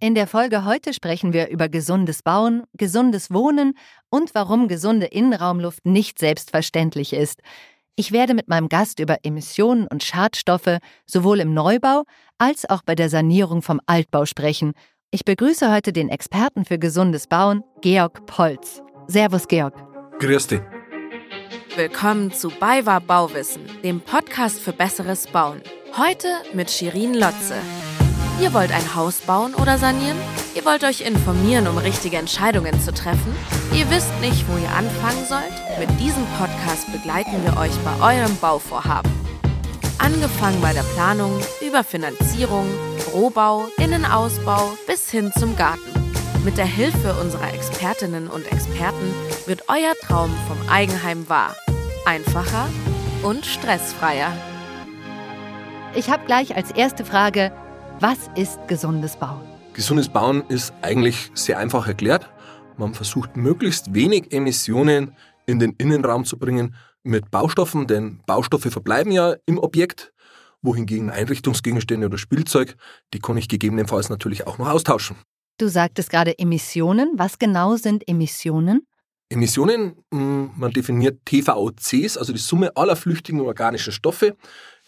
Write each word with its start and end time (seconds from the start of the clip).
In 0.00 0.14
der 0.14 0.28
Folge 0.28 0.64
heute 0.64 0.94
sprechen 0.94 1.32
wir 1.32 1.48
über 1.48 1.68
gesundes 1.68 2.22
Bauen, 2.22 2.62
gesundes 2.74 3.32
Wohnen 3.32 3.74
und 4.10 4.32
warum 4.32 4.68
gesunde 4.68 5.06
Innenraumluft 5.06 5.84
nicht 5.84 6.20
selbstverständlich 6.20 7.12
ist. 7.12 7.40
Ich 7.96 8.12
werde 8.12 8.34
mit 8.34 8.46
meinem 8.46 8.68
Gast 8.68 9.00
über 9.00 9.16
Emissionen 9.24 9.88
und 9.88 10.04
Schadstoffe 10.04 10.78
sowohl 11.04 11.40
im 11.40 11.52
Neubau 11.52 12.04
als 12.38 12.70
auch 12.70 12.82
bei 12.82 12.94
der 12.94 13.08
Sanierung 13.08 13.60
vom 13.60 13.80
Altbau 13.86 14.24
sprechen. 14.24 14.74
Ich 15.10 15.24
begrüße 15.24 15.72
heute 15.72 15.92
den 15.92 16.10
Experten 16.10 16.64
für 16.64 16.78
gesundes 16.78 17.26
Bauen, 17.26 17.64
Georg 17.80 18.24
Polz. 18.26 18.80
Servus, 19.08 19.48
Georg. 19.48 19.74
Grüß 20.20 20.46
dich. 20.46 20.60
Willkommen 21.74 22.30
zu 22.32 22.50
BayWa 22.50 23.00
Bauwissen, 23.00 23.62
dem 23.82 24.00
Podcast 24.00 24.60
für 24.60 24.72
besseres 24.72 25.26
Bauen. 25.26 25.60
Heute 25.96 26.28
mit 26.52 26.70
Shirin 26.70 27.14
Lotze. 27.14 27.56
Ihr 28.40 28.54
wollt 28.54 28.70
ein 28.70 28.94
Haus 28.94 29.20
bauen 29.22 29.52
oder 29.54 29.78
sanieren? 29.78 30.16
Ihr 30.54 30.64
wollt 30.64 30.84
euch 30.84 31.00
informieren, 31.00 31.66
um 31.66 31.76
richtige 31.76 32.18
Entscheidungen 32.18 32.80
zu 32.80 32.94
treffen? 32.94 33.34
Ihr 33.74 33.90
wisst 33.90 34.12
nicht, 34.20 34.48
wo 34.48 34.56
ihr 34.56 34.70
anfangen 34.70 35.26
sollt? 35.26 35.52
Mit 35.80 35.90
diesem 35.98 36.24
Podcast 36.38 36.90
begleiten 36.92 37.44
wir 37.44 37.56
euch 37.56 37.76
bei 37.78 38.20
eurem 38.20 38.36
Bauvorhaben. 38.36 39.10
Angefangen 39.98 40.60
bei 40.60 40.72
der 40.72 40.84
Planung, 40.94 41.40
über 41.66 41.82
Finanzierung, 41.82 42.68
Rohbau, 43.12 43.66
Innenausbau 43.76 44.72
bis 44.86 45.10
hin 45.10 45.32
zum 45.36 45.56
Garten. 45.56 45.90
Mit 46.44 46.58
der 46.58 46.66
Hilfe 46.66 47.14
unserer 47.20 47.52
Expertinnen 47.52 48.28
und 48.28 48.46
Experten 48.52 49.14
wird 49.46 49.64
euer 49.66 49.94
Traum 50.00 50.30
vom 50.46 50.68
Eigenheim 50.68 51.28
wahr. 51.28 51.56
Einfacher 52.06 52.68
und 53.24 53.44
stressfreier. 53.44 54.30
Ich 55.96 56.08
habe 56.08 56.24
gleich 56.24 56.54
als 56.54 56.70
erste 56.70 57.04
Frage, 57.04 57.50
was 58.00 58.30
ist 58.36 58.58
gesundes 58.68 59.16
Bauen? 59.16 59.42
Gesundes 59.72 60.08
Bauen 60.08 60.44
ist 60.48 60.72
eigentlich 60.82 61.30
sehr 61.34 61.58
einfach 61.58 61.88
erklärt. 61.88 62.30
Man 62.76 62.94
versucht 62.94 63.36
möglichst 63.36 63.92
wenig 63.92 64.32
Emissionen 64.32 65.16
in 65.46 65.58
den 65.58 65.72
Innenraum 65.78 66.24
zu 66.24 66.38
bringen 66.38 66.74
mit 67.02 67.30
Baustoffen, 67.30 67.86
denn 67.86 68.20
Baustoffe 68.26 68.70
verbleiben 68.70 69.10
ja 69.10 69.34
im 69.46 69.58
Objekt, 69.58 70.12
wohingegen 70.62 71.10
Einrichtungsgegenstände 71.10 72.06
oder 72.06 72.18
Spielzeug, 72.18 72.76
die 73.14 73.18
kann 73.18 73.36
ich 73.36 73.48
gegebenenfalls 73.48 74.10
natürlich 74.10 74.46
auch 74.46 74.58
noch 74.58 74.68
austauschen. 74.68 75.16
Du 75.58 75.68
sagtest 75.68 76.10
gerade 76.10 76.38
Emissionen. 76.38 77.14
Was 77.16 77.38
genau 77.38 77.76
sind 77.76 78.06
Emissionen? 78.08 78.86
Emissionen, 79.28 79.96
hm, 80.12 80.50
man 80.56 80.72
definiert 80.72 81.18
TVOCs, 81.24 82.16
also 82.16 82.32
die 82.32 82.38
Summe 82.38 82.76
aller 82.76 82.96
flüchtigen 82.96 83.40
organischen 83.40 83.92
Stoffe, 83.92 84.36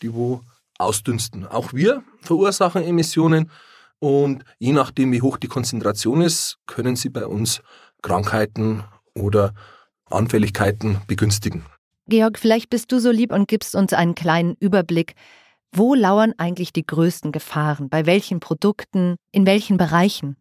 die 0.01 0.15
wo 0.15 0.43
ausdünsten. 0.81 1.47
Auch 1.47 1.73
wir 1.73 2.03
verursachen 2.21 2.83
Emissionen 2.83 3.51
und 3.99 4.45
je 4.59 4.73
nachdem, 4.73 5.13
wie 5.13 5.23
hoch 5.23 5.37
die 5.37 5.49
Konzentration 5.49 6.23
ist, 6.23 6.57
können 6.67 6.97
sie 6.97 7.11
bei 7.11 7.27
uns 7.27 7.63
Krankheiten 8.03 8.83
oder 9.15 9.53
Anfälligkeiten 10.07 10.99
begünstigen. 11.07 11.65
Georg, 12.09 12.39
vielleicht 12.39 12.71
bist 12.71 12.91
du 12.91 12.99
so 12.99 13.11
lieb 13.11 13.33
und 13.33 13.47
gibst 13.47 13.75
uns 13.75 13.93
einen 13.93 14.15
kleinen 14.15 14.57
Überblick. 14.59 15.15
Wo 15.73 15.95
lauern 15.95 16.33
eigentlich 16.39 16.73
die 16.73 16.85
größten 16.85 17.31
Gefahren? 17.31 17.89
Bei 17.89 18.07
welchen 18.07 18.41
Produkten? 18.41 19.17
In 19.31 19.47
welchen 19.47 19.77
Bereichen? 19.77 20.37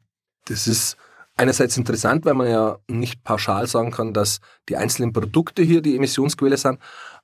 Das 0.46 0.66
ist 0.66 0.98
einerseits 1.36 1.78
interessant, 1.78 2.26
weil 2.26 2.34
man 2.34 2.50
ja 2.50 2.78
nicht 2.88 3.24
pauschal 3.24 3.68
sagen 3.68 3.92
kann, 3.92 4.14
dass 4.14 4.40
die 4.68 4.78
einzelnen 4.78 5.14
Produkte 5.14 5.62
hier 5.62 5.82
die 5.82 5.96
Emissionsquelle 5.96 6.58
sind. 6.58 6.80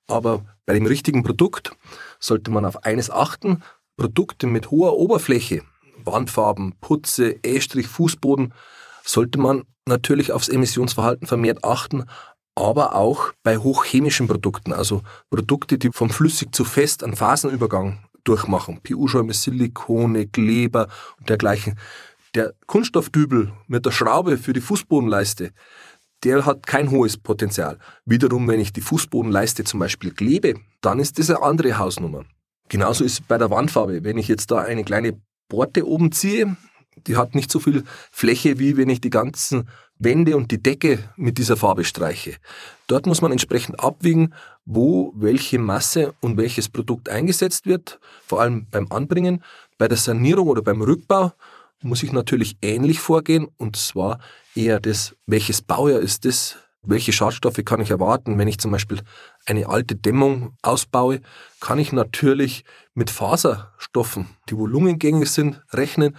Aber 0.08 0.46
bei 0.66 0.74
dem 0.74 0.86
richtigen 0.86 1.24
Produkt 1.24 1.72
sollte 2.20 2.52
man 2.52 2.66
auf 2.66 2.84
eines 2.84 3.10
achten. 3.10 3.64
Produkte 3.98 4.48
mit 4.48 4.72
hoher 4.72 4.98
Oberfläche, 4.98 5.62
Wandfarben, 6.04 6.76
Putze, 6.82 7.42
Estrich, 7.44 7.88
Fußboden, 7.88 8.54
sollte 9.04 9.40
man 9.40 9.64
natürlich 9.86 10.32
aufs 10.32 10.50
Emissionsverhalten 10.50 11.28
vermehrt 11.28 11.64
achten, 11.64 12.06
aber 12.56 12.96
auch 12.96 13.34
bei 13.44 13.58
hochchemischen 13.58 14.28
Produkten, 14.28 14.74
also 14.74 15.02
Produkte, 15.30 15.78
die 15.78 15.92
vom 15.92 16.10
flüssig 16.10 16.54
zu 16.54 16.64
fest 16.64 17.04
einen 17.04 17.16
Phasenübergang 17.16 18.00
durchmachen. 18.24 18.82
PU-Schäume, 18.82 19.34
Silikone, 19.34 20.28
Kleber 20.28 20.88
und 21.20 21.30
dergleichen. 21.30 21.78
Der 22.34 22.54
Kunststoffdübel 22.66 23.54
mit 23.68 23.86
der 23.86 23.92
Schraube 23.92 24.38
für 24.38 24.54
die 24.54 24.62
Fußbodenleiste, 24.62 25.52
der 26.24 26.46
hat 26.46 26.66
kein 26.66 26.92
hohes 26.92 27.18
Potenzial. 27.18 27.78
Wiederum, 28.06 28.48
wenn 28.48 28.60
ich 28.60 28.74
die 28.74 28.82
Fußbodenleiste 28.82 29.64
zum 29.64 29.80
Beispiel 29.80 30.12
klebe, 30.12 30.56
dann 30.82 31.00
ist 31.00 31.20
das 31.20 31.30
eine 31.30 31.42
andere 31.42 31.78
Hausnummer. 31.78 32.26
Genauso 32.70 33.04
ist 33.04 33.14
es 33.14 33.22
bei 33.22 33.38
der 33.38 33.52
Wandfarbe. 33.52 34.04
Wenn 34.04 34.18
ich 34.18 34.28
jetzt 34.28 34.50
da 34.50 34.60
eine 34.60 34.84
kleine 34.84 35.20
Borte 35.50 35.88
oben 35.88 36.12
ziehe, 36.12 36.58
die 37.08 37.18
hat 37.18 37.36
nicht 37.36 37.52
so 37.52 37.60
viel 37.60 37.84
Fläche, 38.12 38.58
wie 38.58 38.78
wenn 38.78 38.90
ich 38.90 39.02
die 39.02 39.10
ganzen 39.10 39.70
Wände 39.98 40.36
und 40.36 40.52
die 40.52 40.62
Decke 40.62 41.00
mit 41.16 41.38
dieser 41.38 41.58
Farbe 41.58 41.84
streiche. 41.84 42.36
Dort 42.88 43.06
muss 43.06 43.22
man 43.22 43.32
entsprechend 43.32 43.80
abwiegen, 43.80 44.34
wo 44.66 45.14
welche 45.16 45.60
Masse 45.60 46.14
und 46.22 46.38
welches 46.38 46.70
Produkt 46.70 47.10
eingesetzt 47.10 47.66
wird, 47.66 48.00
vor 48.26 48.42
allem 48.42 48.68
beim 48.72 48.92
Anbringen. 48.92 49.44
Bei 49.78 49.88
der 49.88 49.98
Sanierung 49.98 50.48
oder 50.48 50.62
beim 50.62 50.82
Rückbau 50.82 51.34
muss 51.82 52.04
ich 52.04 52.12
natürlich 52.12 52.58
ähnlich 52.62 53.00
vorgehen 53.00 53.48
und 53.58 53.76
zwar 53.76 54.20
eher 54.56 54.80
das, 54.80 55.16
welches 55.26 55.62
Baujahr 55.62 56.00
ist 56.00 56.26
das, 56.26 56.58
welche 56.88 57.14
Schadstoffe 57.14 57.62
kann 57.66 57.82
ich 57.82 57.92
erwarten. 57.92 58.38
Wenn 58.38 58.48
ich 58.48 58.60
zum 58.60 58.72
Beispiel 58.72 59.02
eine 59.46 59.68
alte 59.68 59.96
Dämmung 59.96 60.56
ausbaue, 60.62 61.22
kann 61.60 61.80
ich 61.80 61.92
natürlich 61.92 62.64
mit 62.94 63.10
Faserstoffen, 63.10 64.28
die 64.50 64.58
volumengängig 64.58 65.30
sind, 65.30 65.62
rechnen. 65.72 66.16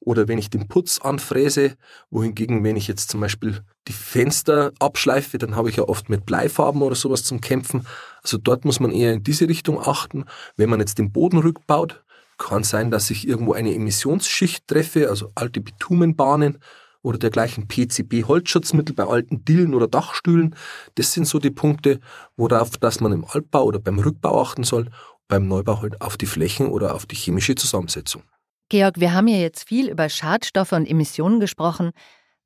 Oder 0.00 0.28
wenn 0.28 0.38
ich 0.38 0.48
den 0.48 0.68
Putz 0.68 1.00
anfräse, 1.00 1.76
wohingegen, 2.10 2.62
wenn 2.64 2.76
ich 2.76 2.88
jetzt 2.88 3.10
zum 3.10 3.20
Beispiel 3.20 3.62
die 3.88 3.92
Fenster 3.92 4.72
abschleife, 4.78 5.38
dann 5.38 5.56
habe 5.56 5.70
ich 5.70 5.76
ja 5.76 5.84
oft 5.84 6.08
mit 6.08 6.24
Bleifarben 6.24 6.82
oder 6.82 6.94
sowas 6.94 7.24
zum 7.24 7.40
Kämpfen. 7.40 7.86
Also 8.22 8.38
dort 8.38 8.64
muss 8.64 8.80
man 8.80 8.92
eher 8.92 9.12
in 9.12 9.22
diese 9.22 9.48
Richtung 9.48 9.80
achten. 9.80 10.24
Wenn 10.56 10.70
man 10.70 10.80
jetzt 10.80 10.98
den 10.98 11.12
Boden 11.12 11.38
rückbaut, 11.38 12.04
kann 12.38 12.62
sein, 12.62 12.92
dass 12.92 13.10
ich 13.10 13.26
irgendwo 13.26 13.54
eine 13.54 13.74
Emissionsschicht 13.74 14.68
treffe, 14.68 15.08
also 15.08 15.32
alte 15.34 15.60
Bitumenbahnen 15.60 16.58
oder 17.02 17.18
dergleichen 17.18 17.68
PCB-Holzschutzmittel 17.68 18.94
bei 18.94 19.04
alten 19.04 19.44
Dillen 19.44 19.74
oder 19.74 19.88
Dachstühlen. 19.88 20.54
Das 20.96 21.12
sind 21.12 21.26
so 21.26 21.38
die 21.38 21.50
Punkte, 21.50 22.00
worauf 22.36 22.76
dass 22.76 23.00
man 23.00 23.12
im 23.12 23.24
Altbau 23.24 23.64
oder 23.64 23.78
beim 23.78 23.98
Rückbau 23.98 24.40
achten 24.42 24.64
soll, 24.64 24.90
beim 25.28 25.46
Neubau 25.46 25.80
halt 25.82 26.00
auf 26.00 26.16
die 26.16 26.26
Flächen 26.26 26.68
oder 26.68 26.94
auf 26.94 27.06
die 27.06 27.16
chemische 27.16 27.54
Zusammensetzung. 27.54 28.22
Georg, 28.70 29.00
wir 29.00 29.14
haben 29.14 29.28
ja 29.28 29.38
jetzt 29.38 29.66
viel 29.66 29.88
über 29.88 30.08
Schadstoffe 30.08 30.72
und 30.72 30.86
Emissionen 30.86 31.40
gesprochen. 31.40 31.92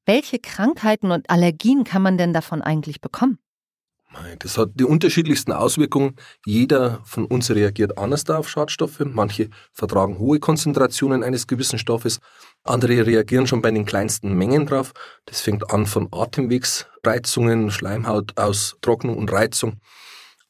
Welche 0.07 0.39
Krankheiten 0.39 1.11
und 1.11 1.31
Allergien 1.31 1.85
kann 1.85 2.03
man 2.03 2.19
denn 2.19 2.33
davon 2.33 2.62
eigentlich 2.62 3.01
bekommen? 3.01 3.39
Das 4.39 4.59
hat 4.59 4.71
die 4.75 4.84
unterschiedlichsten 4.84 5.53
Auswirkungen. 5.53 6.17
Jeder 6.45 7.00
von 7.05 7.25
uns 7.27 7.50
reagiert 7.50 7.99
anders 7.99 8.28
auf 8.28 8.49
Schadstoffe. 8.49 9.00
Manche 9.05 9.49
vertragen 9.73 10.19
hohe 10.19 10.39
Konzentrationen 10.39 11.23
eines 11.23 11.47
gewissen 11.47 11.78
Stoffes. 11.78 12.19
Andere 12.65 13.06
reagieren 13.06 13.47
schon 13.47 13.62
bei 13.62 13.71
den 13.71 13.84
kleinsten 13.84 14.34
Mengen 14.34 14.67
drauf. 14.67 14.93
Das 15.27 15.41
fängt 15.41 15.71
an 15.73 15.87
von 15.87 16.09
Atemwegsreizungen, 16.12 17.71
Schleimhautaustrocknung 17.71 19.17
und 19.17 19.33
Reizung, 19.33 19.81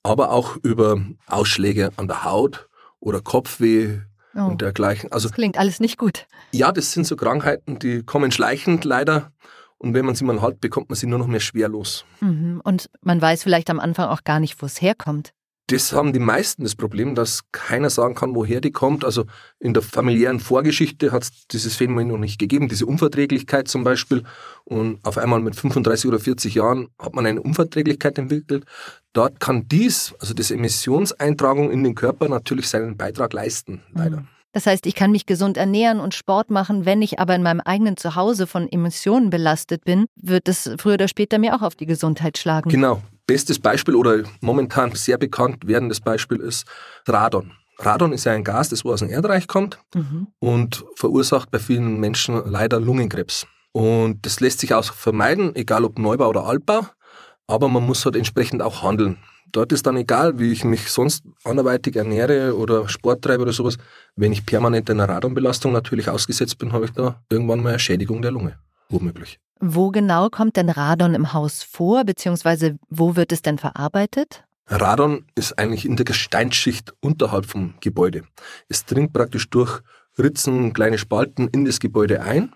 aber 0.03 0.31
auch 0.31 0.57
über 0.63 1.01
Ausschläge 1.27 1.91
an 1.97 2.09
der 2.09 2.25
Haut 2.25 2.69
oder 3.01 3.21
Kopfweh, 3.21 4.01
Oh, 4.35 4.45
und 4.47 4.63
dergleichen. 4.63 5.13
Also, 5.13 5.29
das 5.29 5.35
klingt 5.35 5.59
alles 5.59 5.79
nicht 5.79 5.99
gut. 5.99 6.27
Ja, 6.53 6.73
das 6.73 6.93
sind 6.93 7.07
so 7.07 7.17
Krankheiten, 7.17 7.79
die 7.79 8.03
kommen 8.03 8.33
schleichend 8.33 8.85
leider. 8.85 9.31
Und 9.83 9.95
wenn 9.95 10.07
man 10.07 10.15
sie 10.15 10.25
mal 10.25 10.41
hat, 10.41 10.61
bekommt 10.61 10.91
man 10.91 10.97
sie 10.97 11.07
nur 11.07 11.19
noch 11.19 11.27
mehr 11.27 11.41
schwerlos. 11.41 12.05
Mhm. 12.21 12.61
Und 12.63 12.89
man 13.03 13.21
weiß 13.21 13.43
vielleicht 13.43 13.69
am 13.69 13.81
Anfang 13.81 14.09
auch 14.09 14.23
gar 14.23 14.39
nicht, 14.39 14.63
wo 14.63 14.67
es 14.67 14.81
herkommt. 14.81 15.33
Das 15.67 15.93
haben 15.93 16.13
die 16.13 16.21
meisten 16.21 16.63
das 16.63 16.77
Problem, 16.77 17.15
dass 17.15 17.41
keiner 17.51 17.91
sagen 17.91 18.15
kann, 18.15 18.35
woher 18.35 18.61
die 18.61 18.71
kommt. 18.71 19.05
Also 19.05 19.25
in 19.59 19.75
der 19.75 19.83
familiären 19.83 20.39
Vorgeschichte 20.39 21.11
hat 21.11 21.25
es 21.25 21.47
dieses 21.49 21.75
Phänomen 21.75 22.09
noch 22.09 22.19
nicht 22.19 22.39
gegeben, 22.39 22.69
diese 22.69 22.87
Unverträglichkeit 22.87 23.67
zum 23.67 23.83
Beispiel. 23.83 24.23
Und 24.65 25.05
auf 25.05 25.19
einmal 25.19 25.41
mit 25.41 25.57
35 25.57 26.09
oder 26.09 26.21
40 26.21 26.55
Jahren 26.55 26.89
hat 26.99 27.15
man 27.15 27.27
eine 27.27 27.43
Unverträglichkeit 27.43 28.19
entwickelt. 28.19 28.65
Dort 29.13 29.41
kann 29.41 29.67
dies, 29.67 30.15
also 30.21 30.33
das 30.33 30.53
Emissionseintragung 30.53 31.73
in 31.73 31.83
den 31.83 31.97
Körper, 31.97 32.29
natürlich 32.29 32.69
seinen 32.69 32.97
Beitrag 32.97 33.33
leisten, 33.33 33.83
leider. 33.93 34.21
Mhm. 34.21 34.29
Das 34.53 34.67
heißt, 34.67 34.87
ich 34.87 34.95
kann 34.95 35.11
mich 35.11 35.27
gesund 35.27 35.57
ernähren 35.57 35.99
und 35.99 36.15
Sport 36.15 36.51
machen, 36.51 36.85
wenn 36.85 37.03
ich 37.03 37.19
aber 37.19 37.35
in 37.35 37.43
meinem 37.43 37.61
eigenen 37.61 37.97
Zuhause 37.97 38.47
von 38.47 38.71
Emissionen 38.71 39.31
belastet 39.31 39.85
bin, 39.85 40.07
wird 40.17 40.49
es 40.49 40.71
früher 40.79 40.95
oder 40.95 41.09
später 41.09 41.39
mir 41.39 41.57
auch 41.57 41.63
auf 41.63 41.75
die 41.75 41.87
Gesundheit 41.87 42.39
schlagen. 42.39 42.71
Genau. 42.71 43.03
Bestes 43.27 43.59
Beispiel 43.59 43.95
oder 43.95 44.25
momentan 44.41 44.93
sehr 44.95 45.17
bekannt 45.17 45.67
werdendes 45.67 46.01
Beispiel 46.01 46.39
ist 46.39 46.67
Radon. 47.07 47.53
Radon 47.79 48.13
ist 48.13 48.25
ja 48.25 48.33
ein 48.33 48.45
Gas, 48.45 48.69
das 48.69 48.85
aus 48.85 49.01
dem 49.01 49.11
Erdreich 49.11 49.47
kommt 49.47 49.79
mhm. 49.95 50.27
und 50.39 50.85
verursacht 50.97 51.51
bei 51.51 51.59
vielen 51.59 51.99
Menschen 51.99 52.43
leider 52.45 52.81
Lungenkrebs. 52.81 53.47
Und 53.73 54.27
das 54.27 54.41
lässt 54.41 54.61
sich 54.61 54.75
auch 54.75 54.85
vermeiden, 54.85 55.57
egal 55.57 55.85
ob 55.85 55.99
Neubau 55.99 56.29
oder 56.29 56.45
Altbau, 56.45 56.87
aber 57.47 57.69
man 57.69 57.85
muss 57.85 58.05
halt 58.05 58.17
entsprechend 58.17 58.61
auch 58.61 58.83
handeln. 58.83 59.19
Dort 59.51 59.73
ist 59.73 59.87
dann 59.87 59.97
egal, 59.97 60.39
wie 60.39 60.53
ich 60.53 60.65
mich 60.65 60.91
sonst 60.91 61.25
anderweitig 61.45 61.97
ernähre 61.97 62.57
oder 62.57 62.89
Sport 62.89 63.23
treibe 63.23 63.43
oder 63.43 63.53
sowas. 63.53 63.77
Wenn 64.17 64.33
ich 64.33 64.47
permanent 64.47 64.89
einer 64.91 65.09
Radonbelastung 65.09 65.73
natürlich 65.73 66.09
ausgesetzt 66.09 66.59
bin, 66.59 66.73
habe 66.73 66.87
ich 66.87 66.93
da 66.93 67.23
irgendwann 67.29 67.63
mal 67.63 67.71
eine 67.71 67.79
Schädigung 67.79 68.23
der 68.23 68.31
Lunge. 68.31 68.59
Womöglich. 68.89 69.39
Wo 69.61 69.91
genau 69.91 70.29
kommt 70.29 70.57
denn 70.57 70.71
Radon 70.71 71.15
im 71.15 71.33
Haus 71.33 71.63
vor, 71.63 72.05
beziehungsweise 72.05 72.79
wo 72.89 73.17
wird 73.17 73.33
es 73.33 73.43
denn 73.43 73.59
verarbeitet? 73.59 74.45
Radon 74.67 75.27
ist 75.35 75.59
eigentlich 75.59 75.85
in 75.85 75.97
der 75.97 76.05
Gesteinsschicht 76.05 76.95
unterhalb 77.01 77.47
vom 77.47 77.75
Gebäude. 77.81 78.23
Es 78.69 78.85
dringt 78.85 79.13
praktisch 79.13 79.51
durch 79.51 79.81
Ritzen, 80.19 80.73
kleine 80.73 80.99
Spalten 80.99 81.49
in 81.49 81.65
das 81.65 81.79
Gebäude 81.79 82.23
ein 82.23 82.53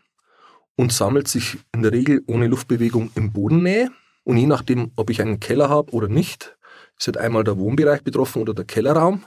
und 0.77 0.93
sammelt 0.93 1.29
sich 1.29 1.59
in 1.75 1.83
der 1.83 1.93
Regel 1.93 2.23
ohne 2.27 2.47
Luftbewegung 2.47 3.11
in 3.15 3.33
Bodennähe. 3.33 3.91
Und 4.25 4.39
je 4.39 4.47
nachdem, 4.47 4.91
ob 4.97 5.11
ich 5.11 5.23
einen 5.23 5.41
Keller 5.41 5.69
habe 5.69 5.93
oder 5.93 6.09
nicht, 6.09 6.56
ist 6.99 7.07
halt 7.07 7.19
einmal 7.19 7.45
der 7.45 7.59
Wohnbereich 7.59 8.03
betroffen 8.03 8.43
oder 8.43 8.55
der 8.55 8.65
Kellerraum. 8.65 9.25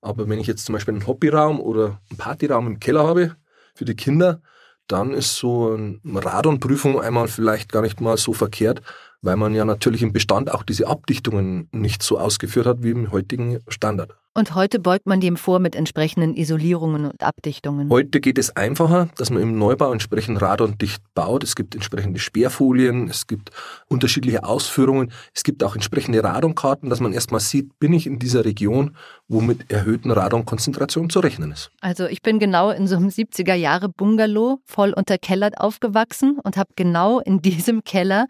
Aber 0.00 0.28
wenn 0.28 0.40
ich 0.40 0.46
jetzt 0.46 0.64
zum 0.64 0.72
Beispiel 0.72 0.94
einen 0.94 1.06
Hobbyraum 1.06 1.60
oder 1.60 2.00
einen 2.08 2.18
Partyraum 2.18 2.66
im 2.66 2.80
Keller 2.80 3.06
habe 3.06 3.36
für 3.74 3.84
die 3.84 3.96
Kinder, 3.96 4.40
dann 4.86 5.12
ist 5.12 5.36
so 5.36 5.72
eine 5.72 6.24
Radonprüfung 6.24 7.00
einmal 7.00 7.28
vielleicht 7.28 7.70
gar 7.70 7.82
nicht 7.82 8.00
mal 8.00 8.16
so 8.16 8.32
verkehrt, 8.32 8.82
weil 9.22 9.36
man 9.36 9.54
ja 9.54 9.64
natürlich 9.64 10.02
im 10.02 10.12
Bestand 10.12 10.52
auch 10.52 10.62
diese 10.62 10.88
Abdichtungen 10.88 11.68
nicht 11.70 12.02
so 12.02 12.18
ausgeführt 12.18 12.66
hat 12.66 12.82
wie 12.82 12.90
im 12.90 13.12
heutigen 13.12 13.60
Standard. 13.68 14.16
Und 14.32 14.54
heute 14.54 14.78
beugt 14.78 15.06
man 15.06 15.20
dem 15.20 15.36
vor 15.36 15.58
mit 15.58 15.74
entsprechenden 15.74 16.36
Isolierungen 16.36 17.04
und 17.04 17.20
Abdichtungen. 17.20 17.90
Heute 17.90 18.20
geht 18.20 18.38
es 18.38 18.54
einfacher, 18.54 19.08
dass 19.16 19.30
man 19.30 19.42
im 19.42 19.58
Neubau 19.58 19.90
entsprechend 19.90 20.40
radondicht 20.40 21.02
baut. 21.14 21.42
Es 21.42 21.56
gibt 21.56 21.74
entsprechende 21.74 22.20
Sperrfolien, 22.20 23.08
es 23.08 23.26
gibt 23.26 23.50
unterschiedliche 23.88 24.44
Ausführungen, 24.44 25.10
es 25.34 25.42
gibt 25.42 25.64
auch 25.64 25.74
entsprechende 25.74 26.22
Radonkarten, 26.22 26.88
dass 26.90 27.00
man 27.00 27.12
erstmal 27.12 27.40
sieht, 27.40 27.76
bin 27.80 27.92
ich 27.92 28.06
in 28.06 28.20
dieser 28.20 28.44
Region, 28.44 28.96
wo 29.26 29.40
mit 29.40 29.68
erhöhten 29.72 30.12
Radonkonzentrationen 30.12 31.10
zu 31.10 31.18
rechnen 31.18 31.50
ist. 31.50 31.72
Also 31.80 32.06
ich 32.06 32.22
bin 32.22 32.38
genau 32.38 32.70
in 32.70 32.86
so 32.86 32.94
einem 32.94 33.08
70er 33.08 33.54
Jahre 33.54 33.88
Bungalow 33.88 34.60
voll 34.64 34.92
unterkellert 34.92 35.58
aufgewachsen 35.58 36.38
und 36.40 36.56
habe 36.56 36.70
genau 36.76 37.18
in 37.18 37.42
diesem 37.42 37.82
Keller 37.82 38.26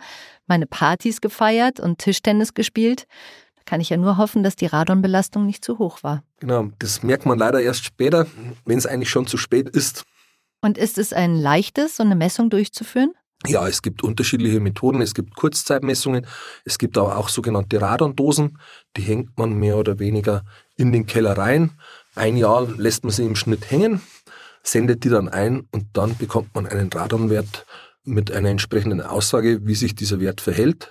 meine 0.47 0.67
Partys 0.67 1.21
gefeiert 1.21 1.79
und 1.79 1.99
Tischtennis 1.99 2.55
gespielt 2.55 3.05
kann 3.71 3.81
ich 3.81 3.91
ja 3.91 3.97
nur 3.97 4.17
hoffen, 4.17 4.43
dass 4.43 4.57
die 4.57 4.67
Radonbelastung 4.67 5.47
nicht 5.47 5.65
zu 5.65 5.79
hoch 5.79 6.03
war. 6.03 6.25
Genau, 6.41 6.71
das 6.81 7.05
merkt 7.05 7.25
man 7.25 7.39
leider 7.39 7.61
erst 7.63 7.85
später, 7.85 8.27
wenn 8.65 8.77
es 8.77 8.85
eigentlich 8.85 9.11
schon 9.11 9.29
zu 9.29 9.37
spät 9.37 9.69
ist. 9.69 10.03
Und 10.61 10.77
ist 10.77 10.99
es 10.99 11.13
ein 11.13 11.37
leichtes, 11.37 11.97
so 11.97 12.03
eine 12.03 12.17
Messung 12.17 12.51
durchzuführen? 12.51 13.13
Ja, 13.47 13.69
es 13.69 13.81
gibt 13.81 14.03
unterschiedliche 14.03 14.59
Methoden. 14.59 15.01
Es 15.01 15.15
gibt 15.15 15.37
Kurzzeitmessungen. 15.37 16.27
Es 16.65 16.79
gibt 16.79 16.99
aber 16.99 17.17
auch 17.17 17.29
sogenannte 17.29 17.81
Radondosen. 17.81 18.59
Die 18.97 19.03
hängt 19.03 19.39
man 19.39 19.53
mehr 19.53 19.77
oder 19.77 20.01
weniger 20.01 20.43
in 20.77 20.91
den 20.91 21.07
Keller 21.07 21.39
rein. 21.39 21.71
Ein 22.17 22.37
Jahr 22.37 22.67
lässt 22.77 23.05
man 23.05 23.13
sie 23.13 23.25
im 23.25 23.37
Schnitt 23.37 23.71
hängen, 23.71 24.01
sendet 24.65 25.05
die 25.05 25.11
dann 25.11 25.29
ein 25.29 25.69
und 25.71 25.87
dann 25.93 26.17
bekommt 26.17 26.57
man 26.57 26.67
einen 26.67 26.93
Radonwert 26.93 27.67
mit 28.03 28.33
einer 28.33 28.49
entsprechenden 28.49 29.01
Aussage, 29.01 29.65
wie 29.65 29.77
sich 29.77 29.95
dieser 29.95 30.19
Wert 30.19 30.41
verhält 30.41 30.91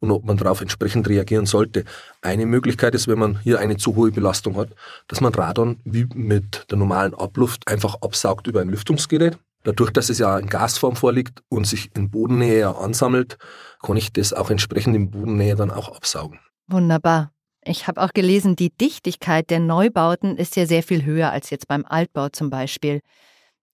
und 0.00 0.10
ob 0.10 0.24
man 0.24 0.36
darauf 0.36 0.60
entsprechend 0.60 1.08
reagieren 1.08 1.46
sollte. 1.46 1.84
Eine 2.22 2.46
Möglichkeit 2.46 2.94
ist, 2.94 3.08
wenn 3.08 3.18
man 3.18 3.38
hier 3.40 3.58
eine 3.60 3.76
zu 3.76 3.96
hohe 3.96 4.10
Belastung 4.10 4.56
hat, 4.56 4.70
dass 5.08 5.20
man 5.20 5.34
Radon 5.34 5.80
wie 5.84 6.06
mit 6.14 6.66
der 6.70 6.78
normalen 6.78 7.14
Abluft 7.14 7.66
einfach 7.68 7.96
absaugt 8.02 8.46
über 8.46 8.60
ein 8.60 8.68
Lüftungsgerät. 8.68 9.38
Dadurch, 9.64 9.90
dass 9.90 10.10
es 10.10 10.18
ja 10.18 10.38
in 10.38 10.46
Gasform 10.46 10.94
vorliegt 10.94 11.42
und 11.48 11.66
sich 11.66 11.90
in 11.96 12.10
Bodennähe 12.10 12.76
ansammelt, 12.76 13.36
kann 13.82 13.96
ich 13.96 14.12
das 14.12 14.32
auch 14.32 14.50
entsprechend 14.50 14.94
in 14.94 15.10
Bodennähe 15.10 15.56
dann 15.56 15.72
auch 15.72 15.88
absaugen. 15.88 16.38
Wunderbar. 16.68 17.32
Ich 17.64 17.88
habe 17.88 18.00
auch 18.00 18.12
gelesen, 18.12 18.54
die 18.54 18.70
Dichtigkeit 18.70 19.50
der 19.50 19.58
Neubauten 19.58 20.36
ist 20.36 20.54
ja 20.54 20.66
sehr 20.66 20.84
viel 20.84 21.04
höher 21.04 21.32
als 21.32 21.50
jetzt 21.50 21.66
beim 21.66 21.84
Altbau 21.84 22.28
zum 22.28 22.48
Beispiel. 22.48 23.00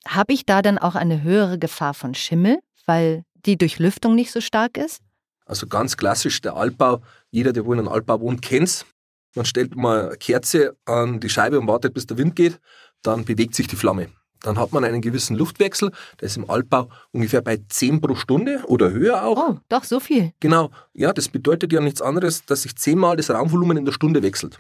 Habe 0.08 0.32
ich 0.32 0.46
da 0.46 0.62
dann 0.62 0.78
auch 0.78 0.94
eine 0.94 1.22
höhere 1.22 1.58
Gefahr 1.58 1.92
von 1.92 2.14
Schimmel, 2.14 2.58
weil 2.86 3.24
die 3.44 3.58
Durchlüftung 3.58 4.14
nicht 4.14 4.32
so 4.32 4.40
stark 4.40 4.78
ist? 4.78 5.02
Also 5.46 5.66
ganz 5.66 5.96
klassisch 5.96 6.40
der 6.40 6.56
Altbau. 6.56 7.02
Jeder, 7.30 7.52
der 7.52 7.64
wohl 7.64 7.76
in 7.76 7.80
einem 7.80 7.88
Altbau 7.88 8.20
wohnt, 8.20 8.42
kennt 8.42 8.68
es. 8.68 8.86
Man 9.34 9.44
stellt 9.44 9.74
mal 9.76 10.08
eine 10.08 10.16
Kerze 10.16 10.76
an 10.84 11.20
die 11.20 11.28
Scheibe 11.28 11.58
und 11.58 11.66
wartet, 11.66 11.94
bis 11.94 12.06
der 12.06 12.18
Wind 12.18 12.36
geht. 12.36 12.60
Dann 13.02 13.24
bewegt 13.24 13.54
sich 13.54 13.66
die 13.66 13.76
Flamme. 13.76 14.08
Dann 14.42 14.58
hat 14.58 14.72
man 14.72 14.84
einen 14.84 15.00
gewissen 15.00 15.36
Luftwechsel. 15.36 15.90
Der 16.20 16.26
ist 16.26 16.36
im 16.36 16.50
Altbau 16.50 16.88
ungefähr 17.12 17.40
bei 17.40 17.60
10 17.68 18.00
pro 18.00 18.14
Stunde 18.14 18.62
oder 18.66 18.90
höher 18.90 19.24
auch. 19.24 19.36
Oh, 19.36 19.58
doch, 19.68 19.84
so 19.84 20.00
viel. 20.00 20.32
Genau. 20.40 20.70
Ja, 20.92 21.12
das 21.12 21.28
bedeutet 21.28 21.72
ja 21.72 21.80
nichts 21.80 22.02
anderes, 22.02 22.44
dass 22.44 22.62
sich 22.62 22.76
zehnmal 22.76 23.16
das 23.16 23.30
Raumvolumen 23.30 23.76
in 23.76 23.84
der 23.84 23.92
Stunde 23.92 24.22
wechselt 24.22 24.58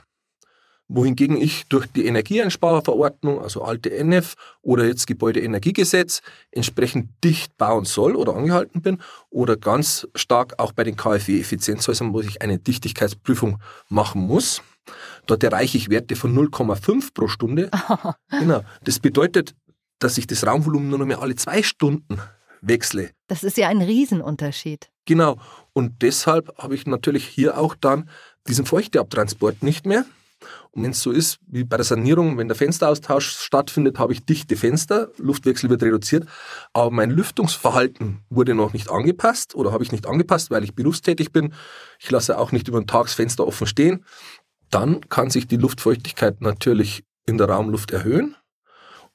wohingegen 0.88 1.36
ich 1.40 1.64
durch 1.68 1.86
die 1.86 2.06
Energieeinsparverordnung, 2.06 3.40
also 3.40 3.62
alte 3.62 3.90
NF 3.90 4.34
oder 4.60 4.84
jetzt 4.86 5.06
Gebäudeenergiegesetz, 5.06 6.20
entsprechend 6.50 7.10
dicht 7.24 7.56
bauen 7.56 7.84
soll 7.84 8.16
oder 8.16 8.34
angehalten 8.34 8.82
bin 8.82 8.98
oder 9.30 9.56
ganz 9.56 10.06
stark 10.14 10.58
auch 10.58 10.72
bei 10.72 10.84
den 10.84 10.96
KfW-Effizienzhäusern, 10.96 12.12
wo 12.12 12.20
ich 12.20 12.42
eine 12.42 12.58
Dichtigkeitsprüfung 12.58 13.58
machen 13.88 14.22
muss. 14.22 14.62
Dort 15.26 15.44
erreiche 15.44 15.78
ich 15.78 15.88
Werte 15.88 16.16
von 16.16 16.36
0,5 16.36 17.14
pro 17.14 17.28
Stunde. 17.28 17.70
genau. 18.30 18.62
Das 18.84 18.98
bedeutet, 18.98 19.54
dass 19.98 20.18
ich 20.18 20.26
das 20.26 20.46
Raumvolumen 20.46 20.88
nur 20.88 20.98
noch 20.98 21.06
mehr 21.06 21.22
alle 21.22 21.36
zwei 21.36 21.62
Stunden 21.62 22.20
wechsle. 22.60 23.10
Das 23.28 23.44
ist 23.44 23.56
ja 23.56 23.68
ein 23.68 23.80
Riesenunterschied. 23.82 24.90
Genau. 25.04 25.38
Und 25.72 26.02
deshalb 26.02 26.56
habe 26.58 26.74
ich 26.74 26.86
natürlich 26.86 27.26
hier 27.26 27.58
auch 27.58 27.74
dann 27.74 28.08
diesen 28.48 28.66
Feuchteabtransport 28.66 29.62
nicht 29.62 29.86
mehr. 29.86 30.04
Und 30.70 30.82
wenn 30.82 30.92
es 30.92 31.02
so 31.02 31.10
ist, 31.10 31.38
wie 31.46 31.64
bei 31.64 31.76
der 31.76 31.84
Sanierung, 31.84 32.38
wenn 32.38 32.48
der 32.48 32.56
Fensteraustausch 32.56 33.28
stattfindet, 33.28 33.98
habe 33.98 34.12
ich 34.12 34.24
dichte 34.24 34.56
Fenster, 34.56 35.10
Luftwechsel 35.18 35.68
wird 35.70 35.82
reduziert, 35.82 36.26
aber 36.72 36.90
mein 36.90 37.10
Lüftungsverhalten 37.10 38.20
wurde 38.30 38.54
noch 38.54 38.72
nicht 38.72 38.90
angepasst 38.90 39.54
oder 39.54 39.72
habe 39.72 39.84
ich 39.84 39.92
nicht 39.92 40.06
angepasst, 40.06 40.50
weil 40.50 40.64
ich 40.64 40.74
berufstätig 40.74 41.32
bin. 41.32 41.52
Ich 41.98 42.10
lasse 42.10 42.38
auch 42.38 42.52
nicht 42.52 42.68
über 42.68 42.80
den 42.80 42.86
Tag 42.86 43.04
das 43.04 43.14
Fenster 43.14 43.46
offen 43.46 43.66
stehen. 43.66 44.04
Dann 44.70 45.00
kann 45.08 45.30
sich 45.30 45.46
die 45.46 45.56
Luftfeuchtigkeit 45.56 46.40
natürlich 46.40 47.04
in 47.26 47.38
der 47.38 47.48
Raumluft 47.48 47.90
erhöhen 47.90 48.36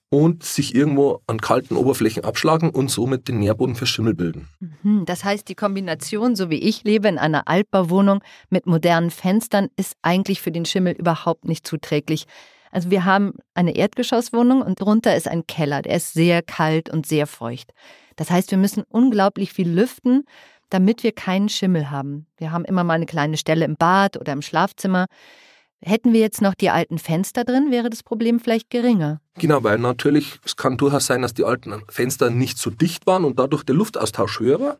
und 0.09 0.43
sich 0.43 0.73
irgendwo 0.73 1.21
an 1.27 1.39
kalten 1.39 1.75
Oberflächen 1.75 2.23
abschlagen 2.23 2.69
und 2.69 2.89
somit 2.89 3.27
den 3.27 3.39
Nährboden 3.39 3.75
für 3.75 3.85
Schimmel 3.85 4.13
bilden. 4.13 4.47
Mhm, 4.83 5.05
das 5.05 5.23
heißt, 5.23 5.47
die 5.49 5.55
Kombination, 5.55 6.35
so 6.35 6.49
wie 6.49 6.59
ich 6.59 6.83
lebe, 6.83 7.07
in 7.07 7.17
einer 7.17 7.47
Altbauwohnung 7.47 8.23
mit 8.49 8.65
modernen 8.65 9.11
Fenstern, 9.11 9.67
ist 9.75 9.95
eigentlich 10.01 10.41
für 10.41 10.51
den 10.51 10.65
Schimmel 10.65 10.93
überhaupt 10.93 11.45
nicht 11.45 11.67
zuträglich. 11.67 12.25
Also 12.71 12.89
wir 12.91 13.05
haben 13.05 13.33
eine 13.53 13.75
Erdgeschosswohnung 13.75 14.61
und 14.61 14.79
drunter 14.79 15.15
ist 15.15 15.27
ein 15.27 15.47
Keller, 15.47 15.81
der 15.81 15.95
ist 15.95 16.13
sehr 16.13 16.41
kalt 16.41 16.89
und 16.89 17.05
sehr 17.05 17.27
feucht. 17.27 17.73
Das 18.15 18.29
heißt, 18.29 18.51
wir 18.51 18.57
müssen 18.57 18.83
unglaublich 18.89 19.53
viel 19.53 19.69
lüften, 19.69 20.25
damit 20.69 21.03
wir 21.03 21.13
keinen 21.13 21.49
Schimmel 21.49 21.91
haben. 21.91 22.27
Wir 22.37 22.51
haben 22.51 22.65
immer 22.65 22.83
mal 22.83 22.95
eine 22.95 23.05
kleine 23.05 23.37
Stelle 23.37 23.65
im 23.65 23.77
Bad 23.77 24.17
oder 24.17 24.33
im 24.33 24.41
Schlafzimmer. 24.41 25.07
Hätten 25.83 26.11
wir 26.11 26.19
jetzt 26.19 26.41
noch 26.41 26.55
die 26.55 26.71
alten 26.71 26.97
Fenster 26.97 27.43
drin, 27.43 27.69
wäre 27.69 27.91
das 27.91 28.01
Problem 28.01 28.39
vielleicht 28.39 28.71
geringer. 28.71 29.21
Genau, 29.35 29.63
weil 29.63 29.77
natürlich, 29.77 30.39
es 30.43 30.55
kann 30.55 30.77
durchaus 30.77 31.05
sein, 31.05 31.21
dass 31.21 31.35
die 31.35 31.43
alten 31.43 31.83
Fenster 31.87 32.31
nicht 32.31 32.57
so 32.57 32.71
dicht 32.71 33.05
waren 33.05 33.23
und 33.23 33.37
dadurch 33.37 33.63
der 33.63 33.75
Luftaustausch 33.75 34.39
höher 34.39 34.59
war. 34.59 34.77